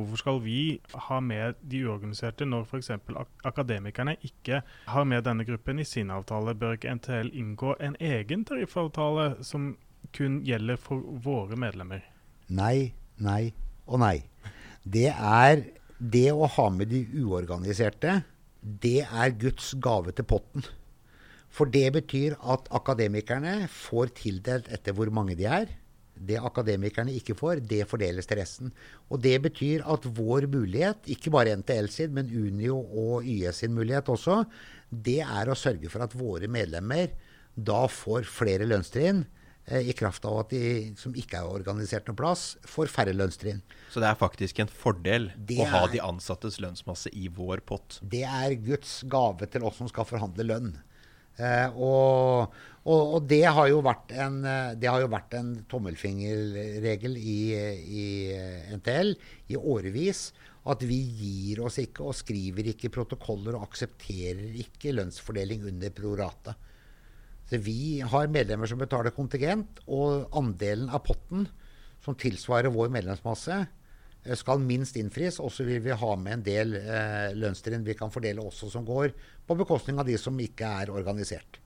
Hvorfor 0.00 0.20
skal 0.22 0.40
vi 0.44 0.60
ha 1.06 1.20
med 1.20 1.58
de 1.70 1.82
uorganiserte 1.84 2.46
når 2.48 2.64
f.eks. 2.66 2.90
Ak 3.20 3.44
akademikerne 3.52 4.16
ikke 4.26 4.62
har 4.64 5.04
med 5.08 5.26
denne 5.28 5.44
gruppen 5.48 5.82
i 5.82 5.86
sin 5.88 6.10
avtale? 6.14 6.56
Bør 6.56 6.78
ikke 6.78 6.94
NTL 6.96 7.30
inngå 7.36 7.74
en 7.80 7.98
egen 8.00 8.46
tariffavtale 8.48 9.34
som 9.44 9.74
kun 10.16 10.40
gjelder 10.46 10.80
for 10.80 11.04
våre 11.24 11.58
medlemmer? 11.60 12.02
Nei, 12.48 12.92
nei 13.20 13.52
og 13.86 14.00
nei. 14.02 14.16
Det 14.82 15.10
er 15.12 15.66
det 16.00 16.30
å 16.32 16.48
ha 16.48 16.68
med 16.72 16.88
de 16.90 17.04
uorganiserte, 17.20 18.22
det 18.60 19.04
er 19.04 19.36
Guds 19.40 19.74
gave 19.82 20.14
til 20.16 20.26
potten. 20.28 20.64
For 21.50 21.68
det 21.68 21.88
betyr 21.96 22.36
at 22.40 22.68
akademikerne 22.74 23.66
får 23.72 24.14
tildelt 24.22 24.70
etter 24.72 24.94
hvor 24.96 25.10
mange 25.12 25.36
de 25.38 25.48
er. 25.50 25.68
Det 26.20 26.36
akademikerne 26.36 27.14
ikke 27.16 27.36
får, 27.38 27.62
det 27.64 27.86
fordeles 27.88 28.28
til 28.28 28.40
resten. 28.40 28.72
Og 29.08 29.22
det 29.24 29.38
betyr 29.46 29.86
at 29.88 30.04
vår 30.04 30.46
mulighet, 30.52 31.08
ikke 31.08 31.32
bare 31.32 31.56
NTL 31.56 31.88
sin, 31.92 32.12
men 32.16 32.28
Unio 32.28 32.76
og 32.76 33.24
YS 33.24 33.64
sin 33.64 33.74
mulighet 33.76 34.12
også, 34.12 34.42
det 34.90 35.20
er 35.24 35.48
å 35.48 35.58
sørge 35.58 35.88
for 35.92 36.04
at 36.04 36.16
våre 36.18 36.50
medlemmer 36.50 37.14
da 37.54 37.84
får 37.90 38.28
flere 38.28 38.68
lønnstrinn. 38.68 39.24
Eh, 39.70 39.88
I 39.90 39.94
kraft 39.96 40.24
av 40.26 40.38
at 40.42 40.52
de 40.52 40.92
som 40.98 41.14
ikke 41.16 41.40
er 41.40 41.48
organisert 41.50 42.08
noen 42.08 42.18
plass, 42.18 42.44
får 42.68 42.90
færre 42.92 43.14
lønnstrinn. 43.14 43.62
Så 43.92 44.02
det 44.02 44.10
er 44.10 44.18
faktisk 44.18 44.62
en 44.62 44.70
fordel 44.72 45.30
det 45.36 45.60
å 45.62 45.68
ha 45.70 45.82
de 45.92 46.02
ansattes 46.04 46.60
lønnsmasse 46.62 47.12
i 47.16 47.28
vår 47.32 47.64
pott? 47.66 48.00
Det 48.02 48.24
er 48.26 48.56
Guds 48.60 49.00
gave 49.10 49.48
til 49.50 49.66
oss 49.66 49.80
som 49.80 49.90
skal 49.90 50.08
forhandle 50.08 50.48
lønn. 50.48 50.72
Eh, 51.40 51.78
og, 51.80 52.52
og, 52.84 53.00
og, 53.00 53.24
det 53.30 53.42
har 53.48 53.70
jo 53.70 53.80
vært 53.84 54.12
en, 54.20 54.42
jo 54.44 55.10
vært 55.12 55.36
en 55.38 55.54
tommelfingerregel 55.70 57.16
i, 57.16 57.40
i, 57.80 58.06
NTL 58.76 59.14
i 59.52 59.58
årevis. 59.58 60.28
At 60.70 60.84
vi 60.84 60.98
gir 61.16 61.62
oss 61.64 61.78
ikke 61.80 62.04
og 62.10 62.18
skriver 62.18 62.68
ikke 62.74 62.92
protokoller 62.92 63.56
og 63.56 63.70
aksepterer 63.70 64.58
ikke 64.60 64.92
lønnsfordeling 64.92 65.64
under 65.70 65.94
prorate. 65.96 66.54
Så 67.48 67.58
vi 67.64 68.04
har 68.04 68.30
medlemmer 68.30 68.68
som 68.70 68.78
betaler 68.78 69.16
kontingent, 69.16 69.80
og 69.90 70.28
andelen 70.38 70.92
av 70.92 71.02
potten 71.08 71.48
som 72.04 72.14
tilsvarer 72.14 72.70
vår 72.70 72.92
medlemsmasse, 72.92 73.56
Eh, 73.56 73.79
skal 74.36 74.62
minst 74.62 74.98
innfris. 75.00 75.40
Og 75.42 75.52
så 75.54 75.66
vil 75.68 75.82
vi 75.84 75.96
ha 75.96 76.12
med 76.20 76.38
en 76.38 76.46
del 76.46 76.76
eh, 76.80 77.32
lønnstrinn 77.38 77.86
vi 77.86 77.96
kan 77.98 78.12
fordele 78.12 78.44
også 78.44 78.70
som 78.72 78.86
går 78.86 79.14
på 79.46 79.58
bekostning 79.58 80.00
av 80.00 80.08
de 80.08 80.18
som 80.20 80.38
ikke 80.40 80.70
er 80.82 80.94
organisert. 80.94 81.60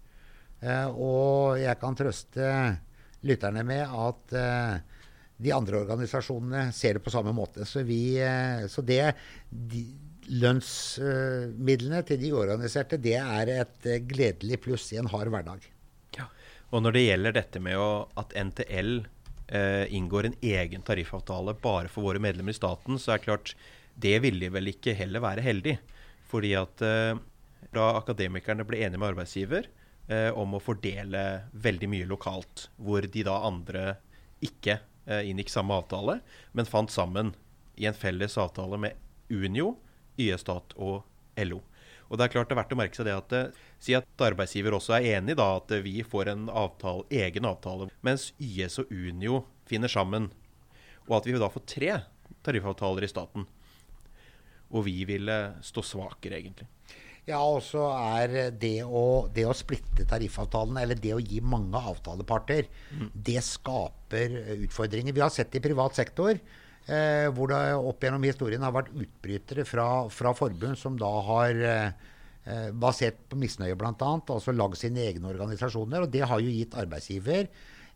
Eh, 0.63 0.89
og 0.89 1.61
jeg 1.61 1.79
kan 1.81 1.99
trøste 1.99 2.51
lytterne 3.25 3.65
med 3.67 3.85
at 3.89 4.37
eh, 4.39 4.75
de 5.45 5.53
andre 5.53 5.81
organisasjonene 5.83 6.69
ser 6.75 6.99
det 6.99 7.05
på 7.05 7.13
samme 7.13 7.35
måte. 7.37 7.67
Så, 7.69 7.83
vi, 7.87 8.17
eh, 8.23 8.67
så 8.71 8.85
det 8.87 9.03
de, 9.51 9.85
Lønnsmidlene 10.25 11.99
til 12.09 12.17
de 12.23 12.31
uorganiserte 12.33 12.97
det 13.03 13.19
er 13.21 13.51
et 13.59 13.89
eh, 13.91 14.01
gledelig 14.09 14.63
pluss 14.65 14.87
i 14.95 15.01
en 15.01 15.11
hard 15.13 15.29
hverdag. 15.35 15.67
Ja. 16.17 16.31
Og 16.73 16.85
når 16.85 16.97
det 16.97 17.03
gjelder 17.05 17.37
dette 17.37 17.61
med 17.61 17.77
å, 17.81 17.91
at 18.21 18.33
NTL 18.33 19.03
eh, 19.49 19.85
inngår 19.95 20.31
en 20.31 20.37
egen 20.41 20.83
tariffavtale 20.83 21.57
bare 21.63 21.91
for 21.93 22.07
våre 22.09 22.23
medlemmer 22.23 22.55
i 22.55 22.59
staten, 22.59 22.99
så 22.99 23.15
er 23.15 23.21
det 23.21 23.29
klart 23.29 23.55
det 23.95 24.19
ville 24.25 24.51
vel 24.51 24.73
ikke 24.73 24.97
heller 24.99 25.23
være 25.23 25.45
heldig. 25.45 25.79
Fordi 26.31 26.55
at 26.59 26.83
eh, 26.85 27.21
da 27.75 27.87
akademikerne 27.99 28.67
ble 28.67 28.83
enige 28.85 29.01
med 29.01 29.13
arbeidsgiver 29.13 29.69
eh, 30.09 30.31
om 30.35 30.57
å 30.57 30.63
fordele 30.63 31.25
veldig 31.53 31.91
mye 31.91 32.09
lokalt, 32.11 32.69
hvor 32.77 33.07
de 33.07 33.25
da 33.27 33.39
andre 33.47 33.95
ikke 34.45 34.79
eh, 35.07 35.25
inngikk 35.31 35.53
samme 35.53 35.77
avtale, 35.79 36.19
men 36.53 36.69
fant 36.69 36.93
sammen 36.93 37.35
i 37.81 37.89
en 37.91 37.97
felles 37.97 38.39
avtale 38.39 38.79
med 38.81 39.01
Unio, 39.33 39.75
YS-stat 40.21 40.77
og 40.77 41.03
LO. 41.41 41.63
Og 42.09 42.19
det 42.19 42.27
er 42.27 42.35
klart 42.35 42.51
det 42.51 42.57
er 42.57 42.61
verdt 42.63 42.75
å 42.77 42.79
merke 42.79 42.99
seg 42.99 43.09
det 43.09 43.17
at 43.17 43.35
eh, 43.37 43.63
Si 43.85 43.95
at 43.97 44.25
arbeidsgiver 44.25 44.77
også 44.77 44.97
er 44.99 45.09
enig 45.19 45.37
da 45.37 45.51
at 45.59 45.73
vi 45.85 45.99
får 46.07 46.31
en 46.33 46.47
avtale, 46.49 47.05
egen 47.13 47.49
avtale, 47.49 47.91
mens 48.07 48.31
YS 48.41 48.81
og 48.85 48.93
Unio 48.95 49.43
finner 49.69 49.93
sammen. 49.93 50.31
Og 51.09 51.19
at 51.19 51.29
vi 51.29 51.37
da 51.41 51.51
får 51.53 51.67
tre 51.69 51.91
tariffavtaler 52.47 53.05
i 53.05 53.11
staten. 53.11 53.45
Og 54.73 54.87
vi 54.87 55.03
ville 55.09 55.37
stå 55.65 55.85
svakere, 55.85 56.41
egentlig. 56.41 56.69
Ja, 57.25 57.39
og 57.41 57.63
så 57.65 57.87
er 57.93 58.53
det 58.61 58.83
å, 58.85 59.27
det 59.33 59.47
å, 59.49 59.55
splitte 59.57 60.05
tariffavtalen, 60.09 60.77
eller 60.81 60.99
det 61.01 61.15
å 61.17 61.23
gi 61.23 61.41
mange 61.41 61.81
avtaleparter, 61.93 62.69
mm. 62.93 63.07
det 63.29 63.41
skaper 63.45 64.35
utfordringer. 64.59 65.17
Vi 65.17 65.25
har 65.25 65.33
sett 65.33 65.53
det 65.53 65.63
i 65.63 65.65
privat 65.65 65.97
sektor. 65.97 66.37
Eh, 66.85 67.31
hvor 67.33 67.49
det 67.49 67.59
opp 67.81 68.03
gjennom 68.05 68.25
historien 68.27 68.65
har 68.65 68.75
vært 68.75 68.91
utbrytere 68.93 69.65
fra, 69.65 70.05
fra 70.13 70.35
forbund 70.37 70.77
som 70.77 70.99
da 71.01 71.09
har 71.29 71.61
eh, 71.65 72.67
basert 72.77 73.23
på 73.31 73.39
misnøye 73.41 73.77
bl.a. 73.81 73.95
altså 73.97 74.53
lagd 74.53 74.77
sine 74.77 75.07
egne 75.07 75.31
organisasjoner. 75.31 76.05
Og 76.05 76.13
det 76.13 76.27
har 76.29 76.43
jo 76.45 76.53
gitt 76.53 76.77
arbeidsgiver 76.77 77.49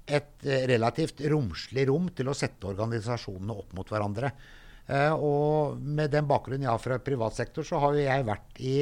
et 0.09 0.47
eh, 0.49 0.65
relativt 0.71 1.21
romslig 1.29 1.85
rom 1.91 2.09
til 2.17 2.33
å 2.33 2.37
sette 2.37 2.71
organisasjonene 2.71 3.59
opp 3.61 3.77
mot 3.77 3.93
hverandre. 3.93 4.33
Eh, 4.89 5.13
og 5.13 5.77
med 5.85 6.15
den 6.15 6.31
bakgrunnen 6.31 6.65
jeg 6.65 6.73
har 6.73 6.81
fra 6.81 6.99
privat 7.05 7.37
sektor, 7.37 7.69
så 7.69 7.83
har 7.85 7.93
jo 7.93 8.07
jeg 8.07 8.29
vært 8.31 8.63
i 8.65 8.79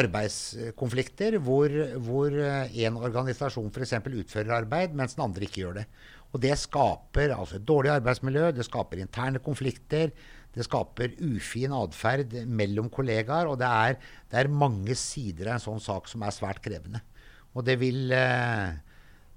arbeidskonflikter 0.00 1.38
hvor, 1.44 1.72
hvor 2.00 2.36
en 2.36 3.00
organisasjon 3.00 3.72
f.eks. 3.72 3.96
utfører 4.00 4.54
arbeid, 4.62 4.92
mens 4.96 5.16
den 5.16 5.24
andre 5.26 5.48
ikke 5.48 5.60
gjør 5.60 5.80
det. 5.80 5.88
Og 6.34 6.42
det 6.42 6.56
skaper 6.58 7.30
altså 7.30 7.60
et 7.60 7.66
dårlig 7.66 7.92
arbeidsmiljø, 7.94 8.48
det 8.56 8.66
skaper 8.66 9.02
interne 9.04 9.42
konflikter. 9.42 10.10
Det 10.54 10.66
skaper 10.66 11.14
ufin 11.22 11.74
atferd 11.74 12.34
mellom 12.50 12.90
kollegaer. 12.94 13.50
Og 13.50 13.60
det 13.60 13.68
er, 13.68 14.00
det 14.30 14.40
er, 14.40 14.50
mange 14.50 14.96
sider 14.98 15.52
av 15.52 15.58
en 15.58 15.64
sånn 15.68 15.82
sak 15.82 16.10
som 16.10 16.26
er 16.26 16.34
svært 16.34 16.62
krevende. 16.64 17.02
Og 17.54 17.62
det 17.66 17.78
vil, 17.78 18.10
eh, 18.10 18.74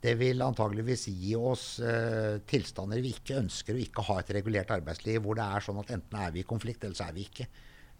det 0.01 0.15
vil 0.17 0.41
antageligvis 0.41 1.07
gi 1.11 1.35
oss 1.37 1.65
uh, 1.85 2.37
tilstander 2.49 3.01
vi 3.01 3.13
ikke 3.13 3.37
ønsker 3.43 3.77
å 3.77 3.81
ikke 3.81 4.05
ha 4.09 4.19
et 4.21 4.33
regulert 4.39 4.73
arbeidsliv, 4.73 5.21
hvor 5.21 5.37
det 5.37 5.45
er 5.45 5.65
sånn 5.65 5.81
at 5.81 5.93
enten 5.93 6.21
er 6.21 6.33
vi 6.33 6.41
i 6.41 6.49
konflikt, 6.49 6.85
eller 6.85 6.97
så 6.97 7.09
er 7.09 7.17
vi 7.17 7.25
ikke. 7.29 7.47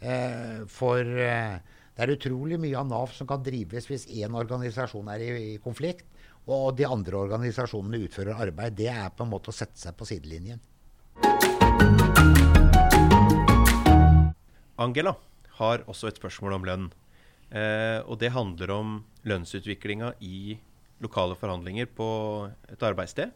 Uh, 0.02 0.66
for 0.70 1.06
det 1.06 2.06
er 2.06 2.14
utrolig 2.14 2.58
mye 2.62 2.78
av 2.78 2.90
Nav 2.90 3.14
som 3.18 3.30
kan 3.30 3.46
drives 3.46 3.90
hvis 3.90 4.06
én 4.14 4.38
organisasjon 4.38 5.10
er 5.14 5.26
i 5.26 5.58
konflikt 5.62 6.06
og 6.48 6.78
de 6.80 6.86
andre 6.88 7.20
organisasjonene 7.20 8.00
utfører 8.08 8.40
arbeid, 8.48 8.78
det 8.80 8.88
er 8.92 9.12
på 9.12 9.26
en 9.26 9.32
måte 9.34 9.52
å 9.52 9.56
sette 9.56 9.80
seg 9.82 9.96
på 10.00 10.08
sidelinjen. 10.08 10.62
Angela 14.78 15.16
har 15.58 15.84
også 15.90 16.08
et 16.12 16.20
spørsmål 16.22 16.60
om 16.60 16.68
lønn. 16.68 16.88
Eh, 17.48 18.00
og 18.04 18.20
det 18.22 18.34
handler 18.36 18.72
om 18.76 18.98
lønnsutviklinga 19.28 20.14
i 20.24 20.58
lokale 21.04 21.38
forhandlinger 21.40 21.90
på 21.98 22.08
et 22.70 22.84
arbeidssted. 22.84 23.34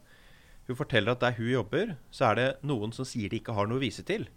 Hun 0.68 0.78
forteller 0.78 1.12
at 1.12 1.22
der 1.24 1.36
hun 1.36 1.50
jobber, 1.50 1.96
så 2.14 2.30
er 2.30 2.38
det 2.38 2.48
noen 2.64 2.94
som 2.94 3.08
sier 3.08 3.32
de 3.32 3.40
ikke 3.42 3.56
har 3.56 3.68
noe 3.68 3.80
å 3.80 3.84
vise 3.84 4.04
til. 4.06 4.28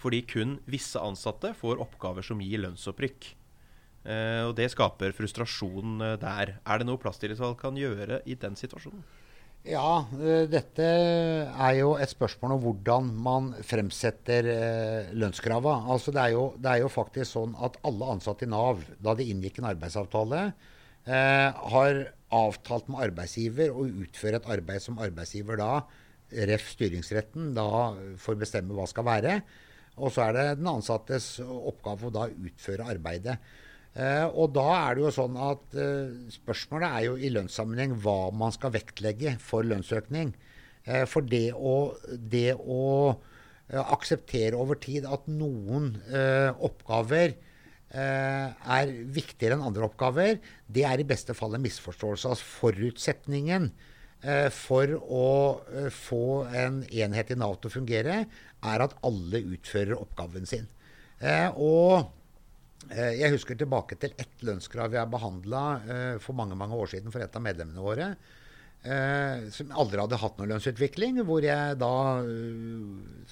Fordi 0.00 0.22
kun 0.28 0.58
visse 0.70 1.00
ansatte 1.00 1.52
får 1.58 1.80
oppgaver 1.82 2.24
som 2.24 2.40
gir 2.44 2.62
lønnsopprykk. 2.62 3.34
Uh, 4.00 4.48
og 4.48 4.54
det 4.56 4.70
skaper 4.72 5.12
frustrasjon 5.12 6.00
uh, 6.00 6.14
der. 6.20 6.54
Er 6.64 6.80
det 6.80 6.86
noe 6.88 7.00
plasstillitsvalg 7.00 7.58
kan 7.60 7.76
gjøre 7.76 8.22
i 8.24 8.36
den 8.40 8.56
situasjonen? 8.56 9.02
Ja, 9.68 10.06
uh, 10.08 10.46
dette 10.48 10.86
er 10.86 11.74
jo 11.76 11.92
et 12.00 12.12
spørsmål 12.14 12.56
om 12.56 12.62
hvordan 12.64 13.12
man 13.26 13.52
fremsetter 13.66 14.48
lønnskrava. 15.12 15.82
Altså 15.92 16.16
det, 16.16 16.24
er 16.24 16.36
jo, 16.38 16.46
det 16.56 16.72
er 16.72 16.82
jo 16.86 16.92
faktisk 16.92 17.34
sånn 17.34 17.52
at 17.60 17.76
alle 17.84 18.10
ansatte 18.16 18.48
i 18.48 18.50
Nav, 18.50 18.80
da 19.04 19.16
de 19.18 19.28
inngikk 19.34 19.60
en 19.60 19.72
arbeidsavtale, 19.74 20.44
har 21.10 21.98
avtalt 22.36 22.90
med 22.92 23.00
arbeidsgiver 23.06 23.72
å 23.72 23.86
utføre 23.88 24.36
et 24.36 24.48
arbeid 24.52 24.82
som 24.84 24.98
arbeidsgiver 25.00 25.56
da, 25.58 25.70
ref. 26.46 26.66
styringsretten, 26.74 27.54
da 27.56 27.96
får 28.20 28.36
bestemme 28.42 28.76
hva 28.76 28.84
skal 28.86 29.08
være. 29.08 29.38
Og 29.96 30.12
så 30.12 30.26
er 30.28 30.36
det 30.36 30.44
den 30.60 30.68
ansattes 30.70 31.32
oppgave 31.40 32.10
å 32.10 32.14
da 32.14 32.28
utføre 32.28 32.86
arbeidet. 32.92 33.38
Eh, 33.98 34.26
og 34.28 34.52
da 34.54 34.68
er 34.76 34.96
det 34.96 35.02
jo 35.02 35.12
sånn 35.14 35.36
at 35.42 35.74
eh, 35.74 36.12
spørsmålet 36.30 36.86
er 36.94 37.06
jo 37.08 37.16
i 37.18 37.30
lønnssammenheng 37.34 37.96
hva 38.04 38.30
man 38.30 38.54
skal 38.54 38.74
vektlegge 38.76 39.34
for 39.42 39.66
lønnsøkning. 39.66 40.32
Eh, 40.86 41.04
for 41.10 41.26
det 41.26 41.50
å, 41.56 41.96
det 42.06 42.54
å 42.54 43.18
akseptere 43.70 44.58
over 44.58 44.78
tid 44.82 45.04
at 45.06 45.28
noen 45.30 45.92
oppgaver 46.58 47.36
er 47.94 48.88
viktigere 49.14 49.54
enn 49.54 49.62
andre 49.68 49.84
oppgaver, 49.86 50.40
det 50.66 50.82
er 50.88 50.98
i 50.98 51.06
beste 51.06 51.36
fall 51.38 51.54
en 51.54 51.62
misforståelse. 51.62 52.32
Altså 52.32 52.48
forutsetningen 52.64 53.68
for 54.56 54.96
å 54.98 55.30
få 55.94 56.24
en 56.50 56.80
enhet 56.90 57.30
i 57.30 57.38
Nav 57.38 57.60
til 57.60 57.70
å 57.70 57.76
fungere, 57.76 58.16
er 58.58 58.86
at 58.88 58.98
alle 59.06 59.44
utfører 59.54 59.94
oppgaven 60.02 60.50
sin. 60.50 60.66
og 61.54 62.10
jeg 62.88 63.34
husker 63.34 63.58
tilbake 63.60 63.98
til 64.00 64.14
ett 64.18 64.44
lønnskrav 64.46 64.94
jeg 64.96 65.12
behandla 65.12 65.64
eh, 65.84 66.14
for 66.22 66.36
mange 66.38 66.56
mange 66.58 66.74
år 66.74 66.88
siden 66.94 67.12
for 67.12 67.22
et 67.22 67.36
av 67.36 67.44
medlemmene 67.44 67.84
våre. 67.84 68.06
Eh, 68.80 69.50
som 69.52 69.74
aldri 69.76 70.00
hadde 70.00 70.18
hatt 70.22 70.38
noen 70.40 70.54
lønnsutvikling. 70.54 71.20
Hvor 71.28 71.44
jeg 71.44 71.76
da 71.80 71.92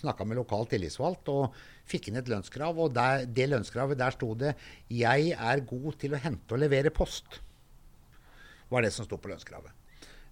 snakka 0.02 0.26
med 0.28 0.40
lokal 0.42 0.68
tillitsvalgt 0.68 1.32
og 1.32 1.56
fikk 1.88 2.10
inn 2.10 2.20
et 2.20 2.28
lønnskrav. 2.28 2.76
Og 2.76 2.92
der, 2.94 3.24
det 3.24 3.48
lønnskravet, 3.48 3.98
der 3.98 4.14
sto 4.14 4.34
det 4.36 4.54
'Jeg 4.88 5.32
er 5.32 5.66
god 5.72 5.98
til 5.98 6.14
å 6.14 6.22
hente 6.22 6.54
og 6.54 6.60
levere 6.60 6.92
post'. 6.92 7.40
var 8.68 8.82
det 8.82 8.92
som 8.92 9.06
sto 9.06 9.16
på 9.16 9.30
lønnskravet. 9.32 9.72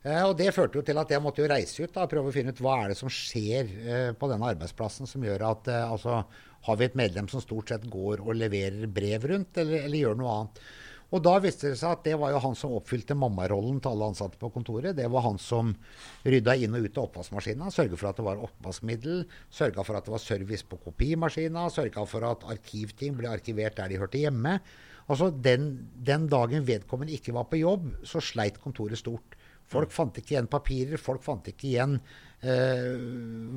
Eh, 0.06 0.22
og 0.22 0.36
Det 0.38 0.52
førte 0.54 0.78
jo 0.78 0.84
til 0.86 0.98
at 1.00 1.10
jeg 1.10 1.22
måtte 1.22 1.42
jo 1.42 1.50
reise 1.50 1.82
ut 1.82 1.96
og 1.98 2.10
prøve 2.10 2.30
å 2.30 2.34
finne 2.34 2.54
ut 2.54 2.62
hva 2.62 2.78
er 2.84 2.92
det 2.92 2.98
som 3.00 3.10
skjer 3.10 3.70
eh, 3.82 4.10
på 4.14 4.30
denne 4.30 4.52
arbeidsplassen 4.52 5.08
som 5.10 5.24
gjør 5.26 5.48
at 5.48 5.70
eh, 5.72 5.82
altså, 5.82 6.20
har 6.68 6.78
vi 6.78 6.86
et 6.86 6.98
medlem 6.98 7.30
som 7.32 7.42
stort 7.42 7.72
sett 7.72 7.86
går 7.90 8.22
og 8.22 8.36
leverer 8.38 8.86
brev 8.86 9.26
rundt, 9.32 9.58
eller, 9.58 9.82
eller, 9.82 9.98
gjør 9.98 10.20
noe 10.20 10.34
annet? 10.36 10.60
Og 11.14 11.22
da 11.22 11.36
viste 11.42 11.70
det 11.70 11.78
seg 11.78 11.92
at 11.94 12.06
det 12.06 12.16
var 12.18 12.32
jo 12.34 12.42
han 12.42 12.56
som 12.58 12.74
oppfylte 12.74 13.14
mammarollen 13.18 13.78
til 13.82 13.92
alle 13.92 14.08
ansatte 14.10 14.40
på 14.40 14.50
kontoret. 14.50 14.96
Det 14.98 15.06
var 15.10 15.22
han 15.22 15.38
som 15.38 15.70
rydda 16.26 16.56
inn 16.58 16.74
og 16.74 16.82
ut 16.82 16.98
av 16.98 17.06
oppvaskmaskina, 17.06 17.70
sørga 17.70 17.98
for 17.98 18.10
at 18.10 18.18
det 18.18 18.26
var 18.26 18.42
oppvaskmiddel, 18.42 19.22
sørga 19.54 19.84
for 19.86 19.98
at 19.98 20.08
det 20.08 20.14
var 20.16 20.24
service 20.24 20.66
på 20.66 20.80
kopimaskina, 20.82 21.68
sørga 21.70 22.02
for 22.10 22.26
at 22.26 22.42
arkivting 22.50 23.14
ble 23.18 23.30
arkivert 23.30 23.78
der 23.78 23.94
de 23.94 24.02
hørte 24.02 24.18
hjemme. 24.18 24.58
Altså 25.06 25.30
den, 25.30 25.70
den 25.94 26.26
dagen 26.30 26.66
vedkommende 26.66 27.14
ikke 27.14 27.38
var 27.38 27.46
på 27.52 27.62
jobb, 27.62 27.86
så 28.02 28.22
sleit 28.22 28.58
kontoret 28.62 28.98
stort. 28.98 29.38
Folk 29.70 29.94
fant 29.94 30.18
ikke 30.20 30.36
igjen 30.36 30.50
papirer, 30.50 31.00
folk 31.00 31.24
fant 31.26 31.48
ikke 31.50 31.66
igjen 31.72 31.96
eh, 31.96 32.92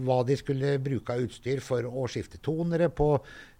hva 0.05 0.21
de 0.25 0.37
skulle 0.39 0.77
bruke 0.81 1.13
av 1.13 1.27
utstyr 1.27 1.61
for 1.61 1.85
å 1.85 2.07
skifte 2.09 2.41
tonere 2.41 2.89
på 2.89 3.11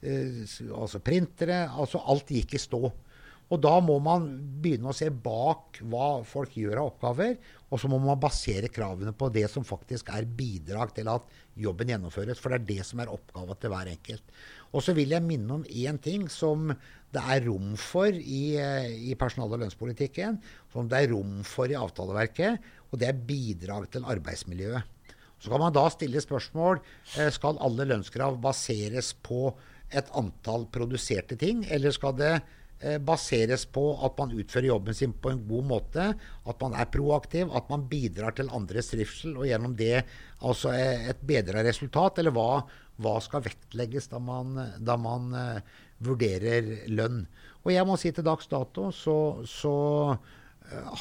eh, 0.01 0.41
altså 0.73 1.03
printere. 1.05 1.67
Altså 1.69 2.01
alt 2.09 2.33
gikk 2.33 2.57
i 2.57 2.63
stå. 2.63 2.83
Og 3.49 3.57
da 3.61 3.75
må 3.81 3.95
man 4.03 4.27
begynne 4.61 4.91
å 4.91 4.95
se 4.95 5.07
bak 5.09 5.79
hva 5.89 6.19
folk 6.27 6.53
gjør 6.57 6.83
av 6.83 6.91
oppgaver, 6.91 7.37
og 7.69 7.81
så 7.81 7.89
må 7.89 7.97
man 8.01 8.19
basere 8.21 8.69
kravene 8.69 9.13
på 9.17 9.29
det 9.33 9.47
som 9.49 9.65
faktisk 9.65 10.11
er 10.13 10.29
bidrag 10.37 10.93
til 10.97 11.09
at 11.09 11.25
jobben 11.57 11.89
gjennomføres. 11.89 12.41
For 12.41 12.53
det 12.53 12.59
er 12.59 12.67
det 12.69 12.85
som 12.85 13.01
er 13.01 13.13
oppgava 13.13 13.57
til 13.57 13.73
hver 13.73 13.89
enkelt. 13.89 14.37
Og 14.69 14.85
så 14.85 14.93
vil 14.97 15.15
jeg 15.15 15.25
minne 15.25 15.59
om 15.59 15.65
én 15.65 15.97
ting 16.01 16.27
som 16.29 16.69
det 17.09 17.21
er 17.33 17.47
rom 17.47 17.73
for 17.79 18.13
i, 18.13 18.57
eh, 18.57 18.91
i 19.09 19.15
personal- 19.15 19.51
og 19.51 19.63
lønnspolitikken, 19.63 20.37
som 20.71 20.87
det 20.87 20.97
er 20.97 21.13
rom 21.13 21.41
for 21.43 21.65
i 21.65 21.77
avtaleverket, 21.77 22.59
og 22.91 22.99
det 22.99 23.09
er 23.09 23.25
bidrag 23.25 23.89
til 23.89 24.05
arbeidsmiljøet. 24.05 24.83
Så 25.39 25.49
kan 25.49 25.59
man 25.59 25.73
da 25.73 25.87
stille 25.89 26.21
spørsmål 26.21 26.81
eh, 27.17 27.31
skal 27.31 27.57
alle 27.63 27.87
lønnskrav 27.87 28.37
baseres 28.41 29.13
på 29.23 29.55
et 29.89 30.09
antall 30.13 30.67
produserte 30.69 31.37
ting, 31.39 31.63
eller 31.71 31.95
skal 31.95 32.13
det 32.19 32.33
eh, 32.81 32.99
baseres 32.99 33.65
på 33.65 33.85
at 34.05 34.19
man 34.19 34.35
utfører 34.35 34.69
jobben 34.69 34.93
sin 34.93 35.13
på 35.13 35.31
en 35.31 35.41
god 35.47 35.65
måte, 35.65 36.05
at 36.45 36.61
man 36.61 36.75
er 36.77 36.91
proaktiv, 36.93 37.49
at 37.55 37.71
man 37.71 37.87
bidrar 37.89 38.37
til 38.37 38.51
andres 38.53 38.91
trivsel, 38.91 39.33
og 39.39 39.47
gjennom 39.49 39.73
det 39.79 40.03
altså 40.43 40.75
et 40.75 41.25
bedra 41.25 41.63
resultat, 41.65 42.21
eller 42.21 42.35
hva, 42.35 42.61
hva 42.99 43.15
skal 43.23 43.45
vektlegges 43.45 44.09
da 44.11 44.19
man, 44.23 44.57
da 44.83 44.97
man 44.99 45.31
uh, 45.35 45.79
vurderer 46.03 46.87
lønn. 46.91 47.23
Og 47.63 47.73
jeg 47.73 47.87
må 47.87 47.97
si 47.99 48.11
til 48.15 48.27
dags 48.27 48.47
dato 48.51 48.89
så, 48.95 49.15
så 49.47 49.73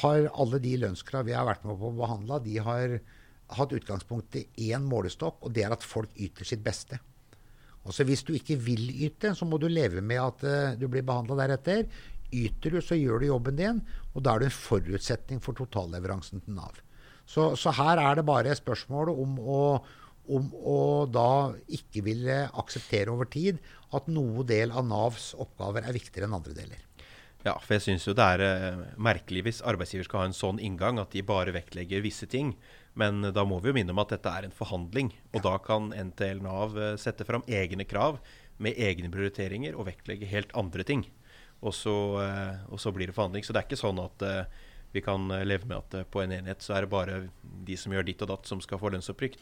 har 0.01 0.29
alle 0.33 0.59
de 0.63 0.75
lønnskrav 0.81 1.27
vi 1.27 1.35
har 1.37 1.47
vært 1.47 1.65
med 1.67 1.77
på 1.79 1.91
å 1.91 1.97
behandle, 1.99 2.41
de 2.43 2.57
har 2.63 2.97
hatt 3.57 3.73
utgangspunkt 3.73 4.37
i 4.39 4.47
én 4.69 4.85
målestokk, 4.85 5.43
og 5.45 5.53
det 5.55 5.65
er 5.65 5.73
at 5.73 5.85
folk 5.85 6.11
yter 6.19 6.47
sitt 6.47 6.63
beste. 6.65 6.99
Også 7.87 8.05
hvis 8.05 8.25
du 8.27 8.33
ikke 8.35 8.59
vil 8.59 8.89
yte, 8.91 9.33
så 9.35 9.47
må 9.47 9.57
du 9.57 9.69
leve 9.71 10.03
med 10.05 10.21
at 10.21 10.45
uh, 10.45 10.77
du 10.79 10.87
blir 10.91 11.05
behandla 11.05 11.39
deretter. 11.43 11.87
Yter 12.29 12.75
du, 12.75 12.81
så 12.85 12.97
gjør 12.97 13.23
du 13.23 13.31
jobben 13.31 13.57
din, 13.57 13.79
og 14.13 14.25
da 14.25 14.35
er 14.35 14.43
det 14.43 14.51
en 14.51 14.59
forutsetning 14.59 15.41
for 15.41 15.57
totalleveransen 15.57 16.43
til 16.45 16.59
Nav. 16.59 16.77
Så, 17.29 17.53
så 17.57 17.73
her 17.77 18.01
er 18.01 18.19
det 18.19 18.25
bare 18.25 18.53
spørsmålet 18.57 19.17
om 19.23 19.37
å, 19.39 19.61
om 20.29 20.51
å 20.53 20.79
da 21.09 21.55
ikke 21.73 22.03
ville 22.05 22.43
akseptere 22.61 23.11
over 23.13 23.29
tid 23.31 23.59
at 23.95 24.09
noe 24.11 24.45
del 24.47 24.71
av 24.71 24.85
Navs 24.87 25.31
oppgaver 25.37 25.87
er 25.87 25.97
viktigere 25.97 26.29
enn 26.29 26.37
andre 26.37 26.55
deler. 26.57 26.85
Ja, 27.45 27.53
for 27.55 27.77
jeg 27.77 27.85
syns 27.85 28.03
jo 28.03 28.13
det 28.17 28.25
er 28.35 28.41
eh, 28.43 28.81
merkelig 28.99 29.45
hvis 29.45 29.61
arbeidsgiver 29.67 30.07
skal 30.07 30.23
ha 30.23 30.27
en 30.27 30.35
sånn 30.35 30.59
inngang 30.59 30.99
at 30.99 31.13
de 31.15 31.23
bare 31.23 31.53
vektlegger 31.55 32.03
visse 32.03 32.27
ting. 32.27 32.51
Men 32.99 33.23
da 33.31 33.45
må 33.47 33.61
vi 33.63 33.71
jo 33.71 33.77
minne 33.77 33.93
om 33.93 34.01
at 34.03 34.11
dette 34.11 34.33
er 34.33 34.47
en 34.47 34.55
forhandling. 34.55 35.13
Og 35.31 35.45
da 35.45 35.55
kan 35.63 35.93
NTL 35.95 36.43
Nav 36.43 36.75
eh, 36.75 36.97
sette 36.99 37.27
fram 37.27 37.45
egne 37.47 37.87
krav 37.87 38.19
med 38.59 38.75
egne 38.75 39.11
prioriteringer 39.13 39.77
og 39.77 39.87
vektlegge 39.87 40.27
helt 40.27 40.51
andre 40.59 40.83
ting. 40.83 41.05
Og 41.63 41.71
så, 41.75 41.95
eh, 42.25 42.59
og 42.67 42.83
så, 42.83 42.91
blir 42.95 43.07
det 43.07 43.15
forhandling. 43.15 43.47
Så 43.47 43.55
det 43.55 43.63
er 43.63 43.69
ikke 43.69 43.79
sånn 43.79 44.03
at 44.03 44.27
vi 44.91 45.03
kan 45.05 45.29
leve 45.45 45.69
med 45.69 45.77
at 45.79 46.11
på 46.11 46.23
en 46.23 46.33
enhet 46.33 46.65
så 46.65 46.75
er 46.75 46.83
det 46.83 46.91
bare 46.91 47.21
de 47.39 47.75
som 47.77 47.93
gjør 47.93 48.07
ditt 48.07 48.23
og 48.25 48.33
datt, 48.33 48.51
som 48.51 48.59
skal 48.59 48.81
få 48.81 48.91
lønnsopprykk. 48.91 49.37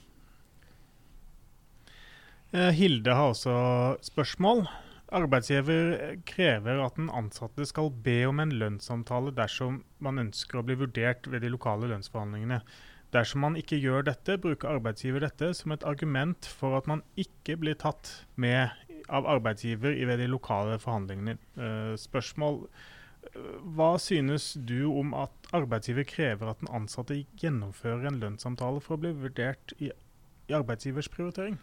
Uh, 2.55 2.71
Hilde 2.71 3.11
har 3.11 3.33
også 3.33 3.53
spørsmål. 4.07 4.67
Arbeidsgiver 5.11 6.15
krever 6.27 6.79
at 6.83 6.95
den 6.95 7.09
ansatte 7.11 7.65
skal 7.67 7.91
be 8.03 8.21
om 8.27 8.39
en 8.39 8.53
lønnssamtale 8.55 9.33
dersom 9.35 9.81
man 10.03 10.19
ønsker 10.23 10.59
å 10.59 10.63
bli 10.67 10.77
vurdert 10.79 11.27
ved 11.31 11.43
de 11.43 11.51
lokale 11.51 11.89
lønnsforhandlingene. 11.91 12.61
Dersom 13.15 13.43
man 13.43 13.55
ikke 13.59 13.79
gjør 13.79 14.07
dette, 14.07 14.39
bruker 14.39 14.75
arbeidsgiver 14.77 15.23
dette 15.23 15.53
som 15.55 15.71
et 15.75 15.83
argument 15.87 16.47
for 16.59 16.75
at 16.79 16.87
man 16.91 17.03
ikke 17.19 17.55
blir 17.59 17.75
tatt 17.79 18.11
med 18.35 18.71
av 19.07 19.27
arbeidsgiver 19.27 19.95
ved 20.07 20.19
de 20.19 20.31
lokale 20.31 20.79
forhandlingene. 20.83 21.37
Uh, 21.59 21.95
spørsmål 21.99 22.67
Hva 23.75 23.93
synes 23.99 24.53
du 24.55 24.87
om 24.87 25.11
at 25.19 25.51
arbeidsgiver 25.55 26.07
krever 26.07 26.51
at 26.51 26.63
den 26.63 26.71
ansatte 26.71 27.25
gjennomfører 27.39 28.07
en 28.07 28.19
lønnssamtale 28.23 28.83
for 28.83 28.95
å 28.95 29.03
bli 29.03 29.15
vurdert 29.19 29.75
i 29.83 29.91
arbeidsgivers 30.47 31.11
prioritering? 31.11 31.59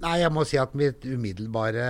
Nei, 0.00 0.14
jeg 0.22 0.32
må 0.32 0.46
si 0.48 0.56
at 0.56 0.72
Mitt 0.78 1.04
umiddelbare 1.04 1.84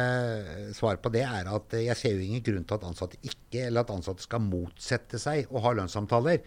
svar 0.75 0.99
på 1.02 1.12
det 1.14 1.23
er 1.23 1.47
at 1.47 1.76
jeg 1.79 1.95
ser 1.99 2.17
jo 2.17 2.25
ingen 2.25 2.43
grunn 2.43 2.64
til 2.67 2.81
at 2.81 2.87
ansatte 2.88 3.21
ikke, 3.23 3.69
eller 3.69 3.85
at 3.85 3.93
ansatte 3.95 4.25
skal 4.25 4.43
motsette 4.43 5.21
seg 5.23 5.52
å 5.55 5.62
ha 5.62 5.73
lønnssamtaler. 5.79 6.40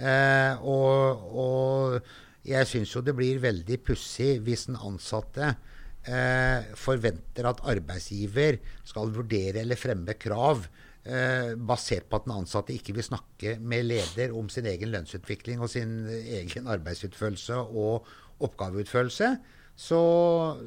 Eh, 0.00 0.64
og, 0.64 1.26
og, 1.44 2.12
jeg 2.48 2.70
syns 2.70 2.94
jo 2.94 3.02
det 3.04 3.12
blir 3.12 3.42
veldig 3.42 3.76
pussig 3.84 4.38
hvis 4.46 4.64
den 4.70 4.78
ansatte 4.80 5.50
eh, 6.08 6.70
forventer 6.80 7.50
at 7.50 7.60
arbeidsgiver 7.68 8.56
skal 8.88 9.12
vurdere 9.12 9.60
eller 9.60 9.76
fremme 9.76 10.16
krav 10.16 10.64
eh, 11.04 11.52
basert 11.52 12.08
på 12.08 12.16
at 12.16 12.30
den 12.30 12.38
ansatte 12.38 12.72
ikke 12.72 12.96
vil 12.96 13.10
snakke 13.10 13.58
med 13.60 13.90
leder 13.90 14.32
om 14.32 14.48
sin 14.48 14.72
egen 14.72 14.88
lønnsutvikling 14.96 15.60
og 15.60 15.68
sin 15.68 15.98
egen 16.08 16.72
arbeidsutførelse 16.72 17.60
og 17.60 18.08
oppgaveutførelse. 18.40 19.34
Så, 19.80 20.00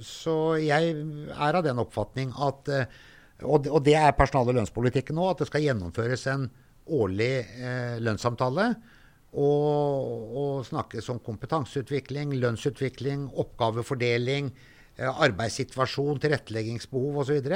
så 0.01 0.36
jeg 0.58 0.96
er 1.29 1.58
av 1.60 1.63
den 1.65 1.82
oppfatning 1.84 2.32
at 2.41 2.72
eh, 2.74 3.01
og, 3.43 3.79
det 3.84 3.96
er 4.00 4.15
personal- 4.17 4.50
og 4.50 4.58
lønnspolitikken 4.58 5.17
nå, 5.17 5.27
at 5.29 5.41
det 5.41 5.50
skal 5.50 5.65
gjennomføres 5.65 6.27
en 6.32 6.48
årlig 6.93 7.34
eh, 7.43 7.98
lønnssamtale 8.03 8.67
og, 9.34 10.36
og 10.38 10.67
snakkes 10.67 11.10
om 11.13 11.22
kompetanseutvikling, 11.25 12.36
lønnsutvikling, 12.41 13.27
oppgavefordeling, 13.43 14.51
eh, 14.97 15.10
arbeidssituasjon, 15.10 16.21
tilretteleggingsbehov 16.23 17.23
osv. 17.23 17.49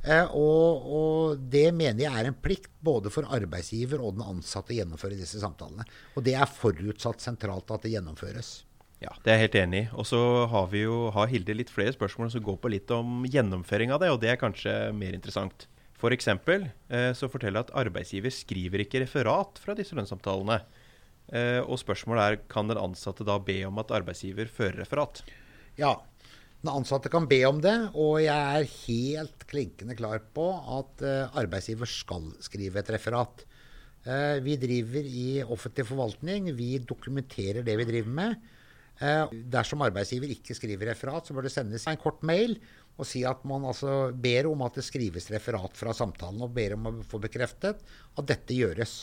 Eh, 0.00 0.32
og, 0.32 0.88
og 1.00 1.44
det 1.52 1.68
mener 1.76 2.06
jeg 2.06 2.22
er 2.22 2.30
en 2.30 2.40
plikt 2.40 2.72
både 2.80 3.12
for 3.12 3.28
arbeidsgiver 3.36 4.00
og 4.00 4.16
den 4.16 4.26
ansatte 4.36 4.74
å 4.74 4.80
gjennomføre 4.80 5.18
disse 5.18 5.42
samtalene. 5.42 5.86
Og 6.16 6.24
det 6.26 6.38
er 6.38 6.48
forutsatt 6.50 7.24
sentralt 7.24 7.72
at 7.76 7.84
det 7.84 7.94
gjennomføres. 7.96 8.60
Ja, 9.00 9.14
det 9.24 9.32
er 9.32 9.38
jeg 9.38 9.46
helt 9.46 9.58
enig 9.62 9.82
i. 9.82 9.88
Og 9.96 10.06
så 10.08 10.20
har, 10.52 10.66
vi 10.72 10.84
jo, 10.84 11.08
har 11.14 11.30
Hilde 11.30 11.56
litt 11.56 11.72
flere 11.72 11.94
spørsmål 11.96 12.32
som 12.34 12.44
går 12.44 12.58
på 12.60 12.72
litt 12.72 12.90
om 12.92 13.24
gjennomføring 13.24 13.94
av 13.94 14.02
det, 14.02 14.10
og 14.12 14.20
det 14.20 14.34
er 14.34 14.40
kanskje 14.40 14.74
mer 14.96 15.16
interessant. 15.16 15.66
For 16.00 16.12
eksempel, 16.12 16.66
så 16.88 17.28
forteller 17.28 17.60
jeg 17.60 17.68
at 17.68 17.74
arbeidsgiver 17.80 18.32
skriver 18.32 18.84
ikke 18.84 19.02
referat 19.02 19.60
fra 19.60 19.74
disse 19.76 19.96
lønnssamtalene. 19.96 20.60
Eh, 21.30 21.60
og 21.62 21.78
spørsmålet 21.78 22.22
er 22.24 22.38
kan 22.50 22.70
den 22.70 22.80
ansatte 22.80 23.26
da 23.26 23.36
be 23.42 23.60
om 23.68 23.78
at 23.82 23.92
arbeidsgiver 23.94 24.50
fører 24.50 24.82
referat? 24.82 25.22
Ja, 25.78 25.94
den 26.60 26.72
ansatte 26.72 27.12
kan 27.12 27.28
be 27.30 27.38
om 27.46 27.60
det, 27.62 27.76
og 27.94 28.18
jeg 28.24 28.34
er 28.34 28.72
helt 28.72 29.46
klinkende 29.50 29.94
klar 29.96 30.20
på 30.34 30.48
at 30.80 31.04
uh, 31.06 31.38
arbeidsgiver 31.40 31.88
skal 31.88 32.26
skrive 32.44 32.82
et 32.82 32.90
referat. 32.92 33.46
Vi 34.40 34.54
driver 34.56 35.04
i 35.04 35.42
offentlig 35.44 35.84
forvaltning. 35.84 36.46
Vi 36.56 36.78
dokumenterer 36.88 37.60
det 37.60 37.74
vi 37.76 37.84
driver 37.84 38.14
med. 38.16 38.46
Uh, 39.00 39.30
dersom 39.48 39.80
arbeidsgiver 39.86 40.28
ikke 40.34 40.54
skriver 40.56 40.90
referat, 40.92 41.24
så 41.24 41.32
bør 41.32 41.48
det 41.48 41.54
sendes 41.54 41.86
en 41.88 42.00
kort 42.00 42.20
mail 42.26 42.58
og 43.00 43.08
si 43.08 43.22
at 43.24 43.46
man 43.48 43.64
altså 43.68 44.10
ber 44.12 44.50
om 44.50 44.66
at 44.66 44.76
det 44.76 44.84
skrives 44.84 45.30
referat 45.32 45.78
fra 45.78 45.94
samtalen, 45.96 46.42
og 46.44 46.52
ber 46.56 46.76
om 46.76 46.90
å 46.90 46.94
få 47.08 47.20
bekreftet 47.22 47.80
at 47.80 48.28
dette 48.28 48.56
gjøres. 48.56 48.98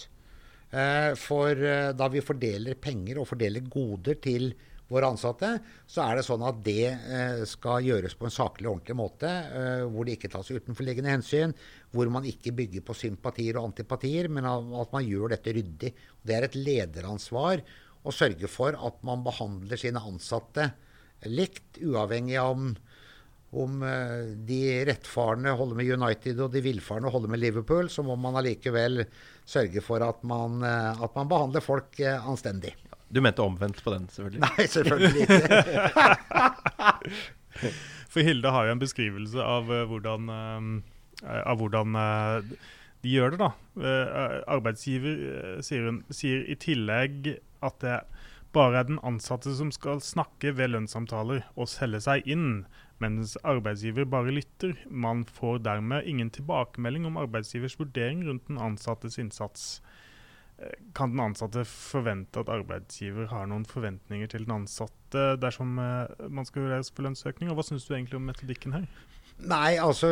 Eh, 0.67 1.13
for 1.15 1.55
eh, 1.55 1.93
da 1.95 2.10
vi 2.12 2.23
fordeler 2.23 2.79
penger 2.81 3.21
og 3.21 3.29
fordeler 3.29 3.69
goder 3.71 4.19
til 4.19 4.51
våre 4.88 5.10
ansatte, 5.12 5.49
så 5.89 6.03
er 6.05 6.19
det 6.19 6.25
sånn 6.27 6.43
at 6.47 6.60
det 6.63 6.91
eh, 6.91 7.41
skal 7.47 7.83
gjøres 7.83 8.15
på 8.19 8.27
en 8.27 8.36
saklig 8.36 8.69
og 8.69 8.77
ordentlig 8.77 8.95
måte, 8.99 9.31
hvor 9.91 10.07
det 10.07 10.15
ikke 10.15 10.31
tas 10.31 10.51
utenforliggende 10.51 11.12
hensyn, 11.12 11.55
hvor 11.91 12.12
man 12.12 12.27
ikke 12.27 12.55
bygger 12.55 12.86
på 12.88 12.95
sympatier 12.95 13.60
og 13.60 13.71
antipatier, 13.71 14.29
men 14.31 14.47
at 14.47 14.93
man 14.93 15.07
gjør 15.07 15.36
dette 15.36 15.55
ryddig. 15.57 15.91
Det 16.23 16.38
er 16.38 16.47
et 16.47 16.55
lederansvar 16.55 17.65
å 18.08 18.15
sørge 18.15 18.50
for 18.52 18.78
at 18.78 19.00
man 19.08 19.26
behandler 19.26 19.80
sine 19.80 20.02
ansatte 20.02 20.72
likt, 21.28 21.80
uavhengig 21.82 22.38
av 22.39 22.56
om 22.56 22.70
om 23.56 23.84
eh, 23.84 24.36
de 24.48 24.86
rettfarne 24.86 25.54
holder 25.56 25.80
med 25.80 25.91
United 25.96 26.39
og 26.43 26.52
de 26.54 26.63
villfarne 26.65 27.12
holder 27.12 27.32
med 27.32 27.41
Liverpool, 27.41 27.89
så 27.89 28.04
må 28.04 28.17
man 28.20 28.36
allikevel 28.39 29.06
sørge 29.48 29.84
for 29.84 30.04
at 30.04 30.24
man, 30.28 30.60
eh, 30.65 31.04
at 31.04 31.15
man 31.15 31.30
behandler 31.32 31.63
folk 31.63 32.00
eh, 32.04 32.28
anstendig. 32.28 32.76
Du 33.08 33.22
mente 33.24 33.41
omvendt 33.43 33.80
på 33.84 33.93
den, 33.93 34.10
selvfølgelig? 34.12 34.41
Nei, 34.43 34.67
selvfølgelig 34.67 35.22
ikke. 35.24 35.41
For 38.12 38.26
Hilde 38.26 38.52
har 38.52 38.67
jo 38.67 38.74
en 38.76 38.82
beskrivelse 38.82 39.43
av 39.43 39.70
hvordan, 39.89 40.30
av 41.24 41.60
hvordan 41.60 41.96
de 41.96 43.12
gjør 43.12 43.34
det, 43.34 43.39
da. 43.41 43.50
Arbeidsgiver 44.50 45.62
sier, 45.63 45.88
hun, 45.88 46.02
sier 46.13 46.43
i 46.52 46.58
tillegg 46.60 47.32
at 47.65 47.80
det 47.84 48.00
bare 48.56 48.80
er 48.80 48.88
den 48.88 49.00
ansatte 49.06 49.54
som 49.58 49.72
skal 49.76 50.02
snakke 50.04 50.54
ved 50.58 50.72
lønnssamtaler 50.72 51.43
og 51.56 51.70
selge 51.70 52.02
seg 52.06 52.28
inn 52.30 52.65
mens 53.04 53.36
arbeidsgiver 53.46 54.08
bare 54.10 54.34
lytter. 54.34 54.74
Man 54.89 55.26
får 55.26 55.62
dermed 55.67 56.08
ingen 56.10 56.32
tilbakemelding 56.34 57.06
om 57.06 57.20
arbeidsgivers 57.22 57.78
vurdering 57.80 58.24
rundt 58.26 58.48
den 58.50 58.58
ansattes 58.58 59.20
innsats. 59.22 59.82
Eh, 60.58 60.74
kan 60.98 61.13
den 61.13 61.22
ansatte 61.22 61.65
forvente 61.70 62.41
at 62.41 62.50
arbeidsgiver 62.50 63.30
har 63.30 63.46
noen 63.52 63.67
forventninger 63.70 64.32
til 64.32 64.48
den 64.48 64.56
ansatte 64.63 65.28
dersom 65.41 65.78
eh, 65.84 66.30
man 66.30 66.48
skal 66.50 66.65
vurderes 66.65 66.89
for 66.89 67.06
lønnsøkning? 67.06 67.52
Og 67.52 67.60
hva 67.60 67.67
syns 67.67 67.86
du 67.86 67.93
egentlig 67.93 68.17
om 68.17 68.26
metodikken 68.32 68.74
her? 68.80 68.89
Nei, 69.38 69.78
altså 69.78 70.08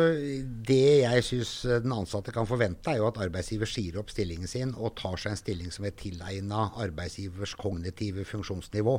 Det 0.66 1.02
jeg 1.02 1.22
syns 1.26 1.52
den 1.82 1.94
ansatte 1.96 2.30
kan 2.34 2.46
forvente, 2.46 2.92
er 2.92 3.00
jo 3.00 3.08
at 3.08 3.18
arbeidsgiver 3.24 3.66
sier 3.66 3.98
opp 3.98 4.12
stillingen 4.12 4.46
sin 4.50 4.74
og 4.76 4.94
tar 5.00 5.18
seg 5.18 5.34
en 5.34 5.40
stilling 5.40 5.72
som 5.74 5.88
er 5.88 5.96
tilegna 5.98 6.68
arbeidsgivers 6.84 7.56
kognitive 7.58 8.26
funksjonsnivå. 8.28 8.94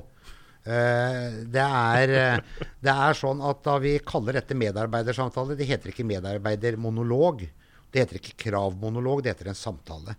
Eh, 0.68 1.48
det 1.48 1.64
er, 1.64 2.12
eh, 2.12 2.66
det 2.84 2.92
er, 2.92 3.16
sånn 3.16 3.40
at 3.40 3.64
da 3.64 3.78
vi 3.80 3.96
kaller 4.04 4.36
dette 4.36 4.58
medarbeidersamtale, 4.58 5.56
det 5.56 5.70
heter 5.70 5.94
ikke 5.94 6.08
medarbeidermonolog. 6.08 7.48
Det 7.88 8.04
heter 8.04 8.20
ikke 8.20 8.36
kravmonolog, 8.50 9.24
det 9.24 9.32
heter 9.32 9.54
en 9.54 9.62
samtale. 9.62 10.18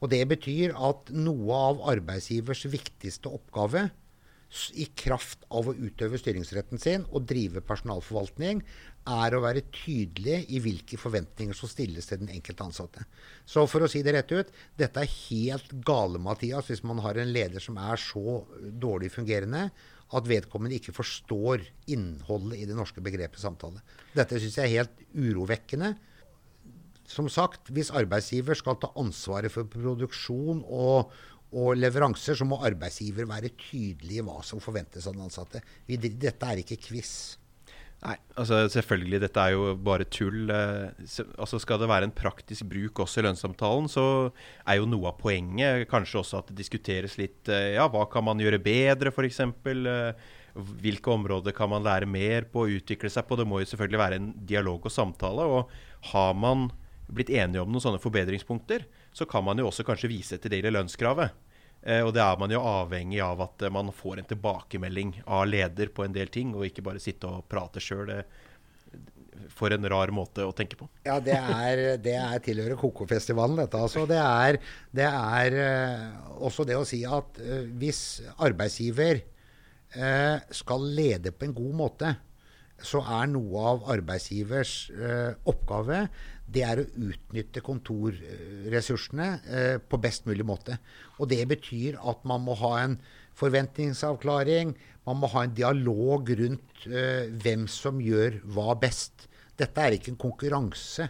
Og 0.00 0.08
det 0.08 0.22
betyr 0.30 0.72
at 0.72 1.12
noe 1.12 1.52
av 1.68 1.82
arbeidsgivers 1.92 2.64
viktigste 2.72 3.28
oppgave 3.28 3.90
i 4.74 4.88
kraft 4.98 5.44
av 5.54 5.68
å 5.70 5.74
utøve 5.76 6.18
styringsretten 6.18 6.80
sin 6.82 7.04
og 7.10 7.28
drive 7.30 7.62
personalforvaltning, 7.66 8.62
er 9.10 9.34
å 9.34 9.42
være 9.42 9.62
tydelig 9.72 10.42
i 10.52 10.58
hvilke 10.62 10.98
forventninger 11.00 11.56
som 11.56 11.70
stilles 11.70 12.10
til 12.10 12.20
den 12.20 12.32
enkelte 12.34 12.66
ansatte. 12.66 13.06
Så 13.48 13.64
for 13.70 13.86
å 13.86 13.88
si 13.90 14.02
det 14.04 14.14
rett 14.16 14.34
ut, 14.34 14.50
dette 14.78 15.04
er 15.04 15.14
helt 15.30 15.72
gale, 15.86 16.20
Mathias, 16.22 16.68
hvis 16.68 16.84
man 16.86 17.00
har 17.04 17.18
en 17.18 17.32
leder 17.32 17.62
som 17.62 17.78
er 17.80 18.02
så 18.02 18.42
dårlig 18.60 19.12
fungerende 19.14 19.68
at 20.10 20.26
vedkommende 20.26 20.76
ikke 20.80 20.94
forstår 20.96 21.62
innholdet 21.94 22.58
i 22.58 22.68
det 22.68 22.76
norske 22.76 23.02
begrepet 23.04 23.42
samtale. 23.42 23.82
Dette 24.16 24.40
syns 24.42 24.58
jeg 24.58 24.66
er 24.66 24.82
helt 24.82 25.04
urovekkende. 25.14 25.94
som 27.10 27.26
sagt, 27.26 27.72
hvis 27.74 27.90
arbeidsgiver 27.90 28.54
skal 28.54 28.76
ta 28.78 28.92
ansvaret 28.94 29.50
for 29.50 29.66
produksjon 29.66 30.60
og, 30.62 31.10
og 31.50 31.74
leveranser, 31.78 32.38
så 32.38 32.46
må 32.46 32.60
arbeidsgiver 32.66 33.26
være 33.28 33.52
tydelig 33.58 34.20
i 34.20 34.24
hva 34.26 34.38
som 34.46 34.62
forventes 34.62 35.06
av 35.08 35.16
den 35.16 35.26
ansatte. 35.26 35.62
Vi, 35.88 35.98
dette 35.98 36.46
er 36.46 36.62
ikke 36.62 36.78
quiz. 36.88 37.14
Nei, 38.00 38.14
altså 38.40 38.62
selvfølgelig, 38.72 39.18
dette 39.20 39.42
er 39.42 39.52
jo 39.52 39.74
bare 39.84 40.06
tull. 40.08 40.48
Eh, 40.48 41.08
altså 41.36 41.58
Skal 41.60 41.82
det 41.82 41.90
være 41.90 42.08
en 42.08 42.14
praktisk 42.16 42.64
bruk 42.70 43.02
også 43.04 43.20
i 43.20 43.26
lønnssamtalen, 43.26 43.90
så 43.92 44.04
er 44.64 44.78
jo 44.78 44.88
noe 44.88 45.10
av 45.10 45.18
poenget 45.20 45.84
kanskje 45.90 46.22
også 46.22 46.40
at 46.40 46.48
det 46.48 46.56
diskuteres 46.62 47.18
litt 47.20 47.50
eh, 47.52 47.74
Ja, 47.74 47.90
hva 47.92 48.06
kan 48.08 48.24
man 48.24 48.40
gjøre 48.40 48.62
bedre, 48.62 49.12
f.eks.? 49.12 49.42
Hvilke 50.80 51.12
områder 51.12 51.54
kan 51.54 51.70
man 51.70 51.84
lære 51.86 52.08
mer 52.10 52.48
på 52.50 52.64
å 52.64 52.72
utvikle 52.78 53.10
seg 53.12 53.28
på? 53.28 53.36
Det 53.38 53.46
må 53.46 53.60
jo 53.60 53.68
selvfølgelig 53.70 54.00
være 54.00 54.16
en 54.18 54.32
dialog 54.48 54.88
og 54.88 54.94
samtale. 54.94 55.44
Og 55.46 56.08
har 56.14 56.32
man 56.34 56.70
blitt 57.10 57.30
enige 57.30 57.62
om 57.62 57.70
noen 57.70 57.84
sånne 57.84 58.02
forbedringspunkter, 58.02 58.86
så 59.12 59.26
kan 59.28 59.44
man 59.44 59.58
jo 59.58 59.68
også 59.70 59.86
kanskje 59.86 60.10
vise 60.10 60.38
til 60.38 60.52
det 60.52 60.62
i 60.62 60.72
lønnskravet. 60.72 61.34
Eh, 61.82 62.02
og 62.04 62.12
det 62.14 62.22
er 62.22 62.38
man 62.40 62.52
jo 62.52 62.60
avhengig 62.66 63.22
av 63.24 63.40
at 63.46 63.66
man 63.72 63.92
får 63.94 64.20
en 64.20 64.30
tilbakemelding 64.30 65.16
av 65.26 65.48
leder 65.48 65.92
på 65.94 66.04
en 66.04 66.14
del 66.14 66.30
ting, 66.32 66.54
og 66.54 66.66
ikke 66.68 66.84
bare 66.86 67.02
sitte 67.02 67.30
og 67.30 67.48
prate 67.50 67.82
sjøl. 67.82 68.12
For 69.56 69.72
en 69.72 69.86
rar 69.88 70.12
måte 70.14 70.44
å 70.44 70.52
tenke 70.54 70.76
på. 70.78 70.86
Ja, 71.06 71.16
det 71.24 71.34
er, 71.34 71.80
det 72.02 72.14
er 72.18 72.42
tilhører 72.44 72.78
Koko-festivalen, 72.78 73.58
dette. 73.62 73.80
Altså. 73.80 74.04
Det 74.08 74.18
er, 74.20 74.58
det 74.94 75.06
er 75.08 75.56
også 76.38 76.66
det 76.68 76.76
å 76.78 76.86
si 76.86 77.00
at 77.08 77.40
hvis 77.80 78.02
arbeidsgiver 78.36 79.22
skal 80.54 80.84
lede 80.94 81.32
på 81.34 81.48
en 81.48 81.56
god 81.56 81.78
måte, 81.80 82.12
så 82.86 83.02
er 83.04 83.30
noe 83.30 83.64
av 83.72 83.88
arbeidsgivers 83.92 84.74
eh, 84.94 85.32
oppgave 85.50 86.04
det 86.50 86.62
er 86.66 86.80
å 86.82 86.88
utnytte 87.10 87.62
kontorressursene 87.62 89.28
eh, 89.46 89.76
på 89.78 90.00
best 90.02 90.26
mulig 90.26 90.46
måte. 90.46 90.78
Og 91.20 91.30
det 91.30 91.42
betyr 91.50 92.00
at 92.10 92.24
man 92.28 92.42
må 92.46 92.56
ha 92.58 92.72
en 92.82 92.96
forventningsavklaring, 93.38 94.74
man 95.06 95.20
må 95.22 95.30
ha 95.32 95.44
en 95.46 95.54
dialog 95.56 96.30
rundt 96.40 96.86
eh, 96.88 97.30
hvem 97.30 97.66
som 97.70 98.00
gjør 98.02 98.40
hva 98.56 98.74
best. 98.80 99.28
Dette 99.60 99.84
er 99.84 99.96
ikke 99.96 100.14
en 100.14 100.20
konkurranse 100.20 101.06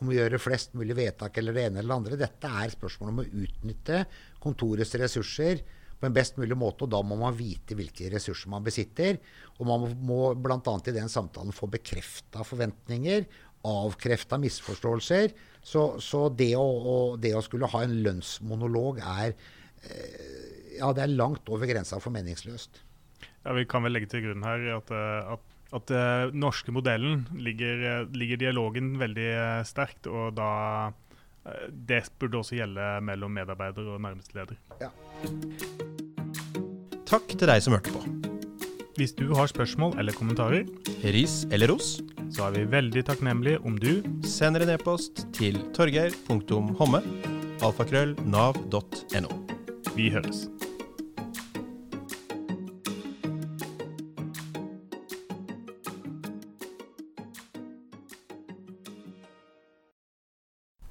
om 0.00 0.10
å 0.10 0.16
gjøre 0.16 0.42
flest 0.42 0.74
mulig 0.78 0.96
vedtak 0.98 1.38
eller 1.40 1.56
det 1.56 1.66
ene 1.68 1.82
eller 1.82 1.90
det 1.90 1.98
andre. 1.98 2.20
Dette 2.20 2.52
er 2.62 2.74
spørsmål 2.74 3.12
om 3.12 3.22
å 3.22 3.28
utnytte 3.44 4.04
kontorets 4.42 4.94
ressurser 5.00 5.64
på 6.04 6.10
en 6.10 6.16
best 6.16 6.36
mulig 6.40 6.56
måte. 6.58 6.84
Og 6.84 6.92
da 6.92 7.00
må 7.06 7.16
man 7.20 7.36
vite 7.38 7.76
hvilke 7.78 8.10
ressurser 8.12 8.52
man 8.52 8.66
besitter. 8.66 9.18
Og 9.58 9.68
man 9.70 9.88
må 10.04 10.20
bl.a. 10.36 10.60
i 10.60 10.96
den 10.96 11.10
samtalen 11.12 11.56
få 11.56 11.70
bekrefta 11.72 12.44
forventninger, 12.46 13.24
avkrefta 13.64 14.38
misforståelser. 14.42 15.32
Så, 15.64 15.86
så 16.04 16.26
det, 16.28 16.52
å, 16.60 16.64
å, 16.64 16.96
det, 17.16 17.32
å, 17.36 17.42
skulle 17.44 17.70
ha 17.72 17.84
en 17.84 17.96
lønnsmonolog 18.04 19.00
er 19.00 19.32
eh, 19.32 20.74
Ja, 20.74 20.90
det 20.92 21.04
er 21.06 21.14
langt 21.14 21.48
over 21.48 21.70
grensa 21.70 22.00
for 22.02 22.12
meningsløst. 22.12 22.82
Ja, 23.44 23.54
Vi 23.56 23.64
kan 23.70 23.86
vel 23.86 23.96
legge 23.96 24.10
til 24.12 24.26
grunn 24.26 24.44
her 24.44 24.68
at, 24.76 24.92
eh, 24.92 25.34
at 25.36 25.50
at 25.74 25.90
uh, 25.90 26.30
norske 26.30 26.70
modellen 26.70 27.24
ligger, 27.34 28.04
ligger, 28.14 28.38
dialogen 28.44 28.92
veldig 29.00 29.26
sterkt. 29.66 30.06
Og 30.06 30.36
da 30.38 30.92
Det 31.68 32.04
burde 32.18 32.38
også 32.40 32.60
gjelde 32.60 33.00
mellom 33.04 33.34
medarbeider 33.34 33.90
og 33.96 34.00
nærmeste 34.06 34.38
leder. 34.38 34.62
Ja. 34.80 35.92
Takk 37.14 37.30
til 37.38 37.46
deg 37.46 37.60
som 37.62 37.76
hørte 37.76 37.92
på. 37.94 38.00
Hvis 38.98 39.12
du 39.14 39.28
har 39.38 39.46
spørsmål 39.46 39.92
eller 40.02 40.16
kommentarer, 40.18 40.64
ris 41.14 41.44
eller 41.54 41.70
ros, 41.70 42.00
så 42.34 42.48
er 42.48 42.56
vi 42.56 42.64
veldig 42.72 43.04
takknemlige 43.06 43.60
om 43.62 43.76
du 43.78 44.02
sender 44.26 44.64
en 44.64 44.72
e-post 44.74 45.22
til 45.36 45.60
torgeir.homme, 45.76 47.02
alfakrøllnav.no. 47.62 49.38
Vi 49.94 50.10
høres. 50.10 50.48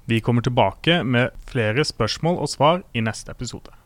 Vi 0.08 0.24
kommer 0.24 0.40
tilbake 0.40 1.02
med 1.04 1.36
flere 1.52 1.84
spørsmål 1.84 2.40
og 2.40 2.54
svar 2.56 2.86
i 2.96 3.04
neste 3.04 3.36
episode. 3.36 3.83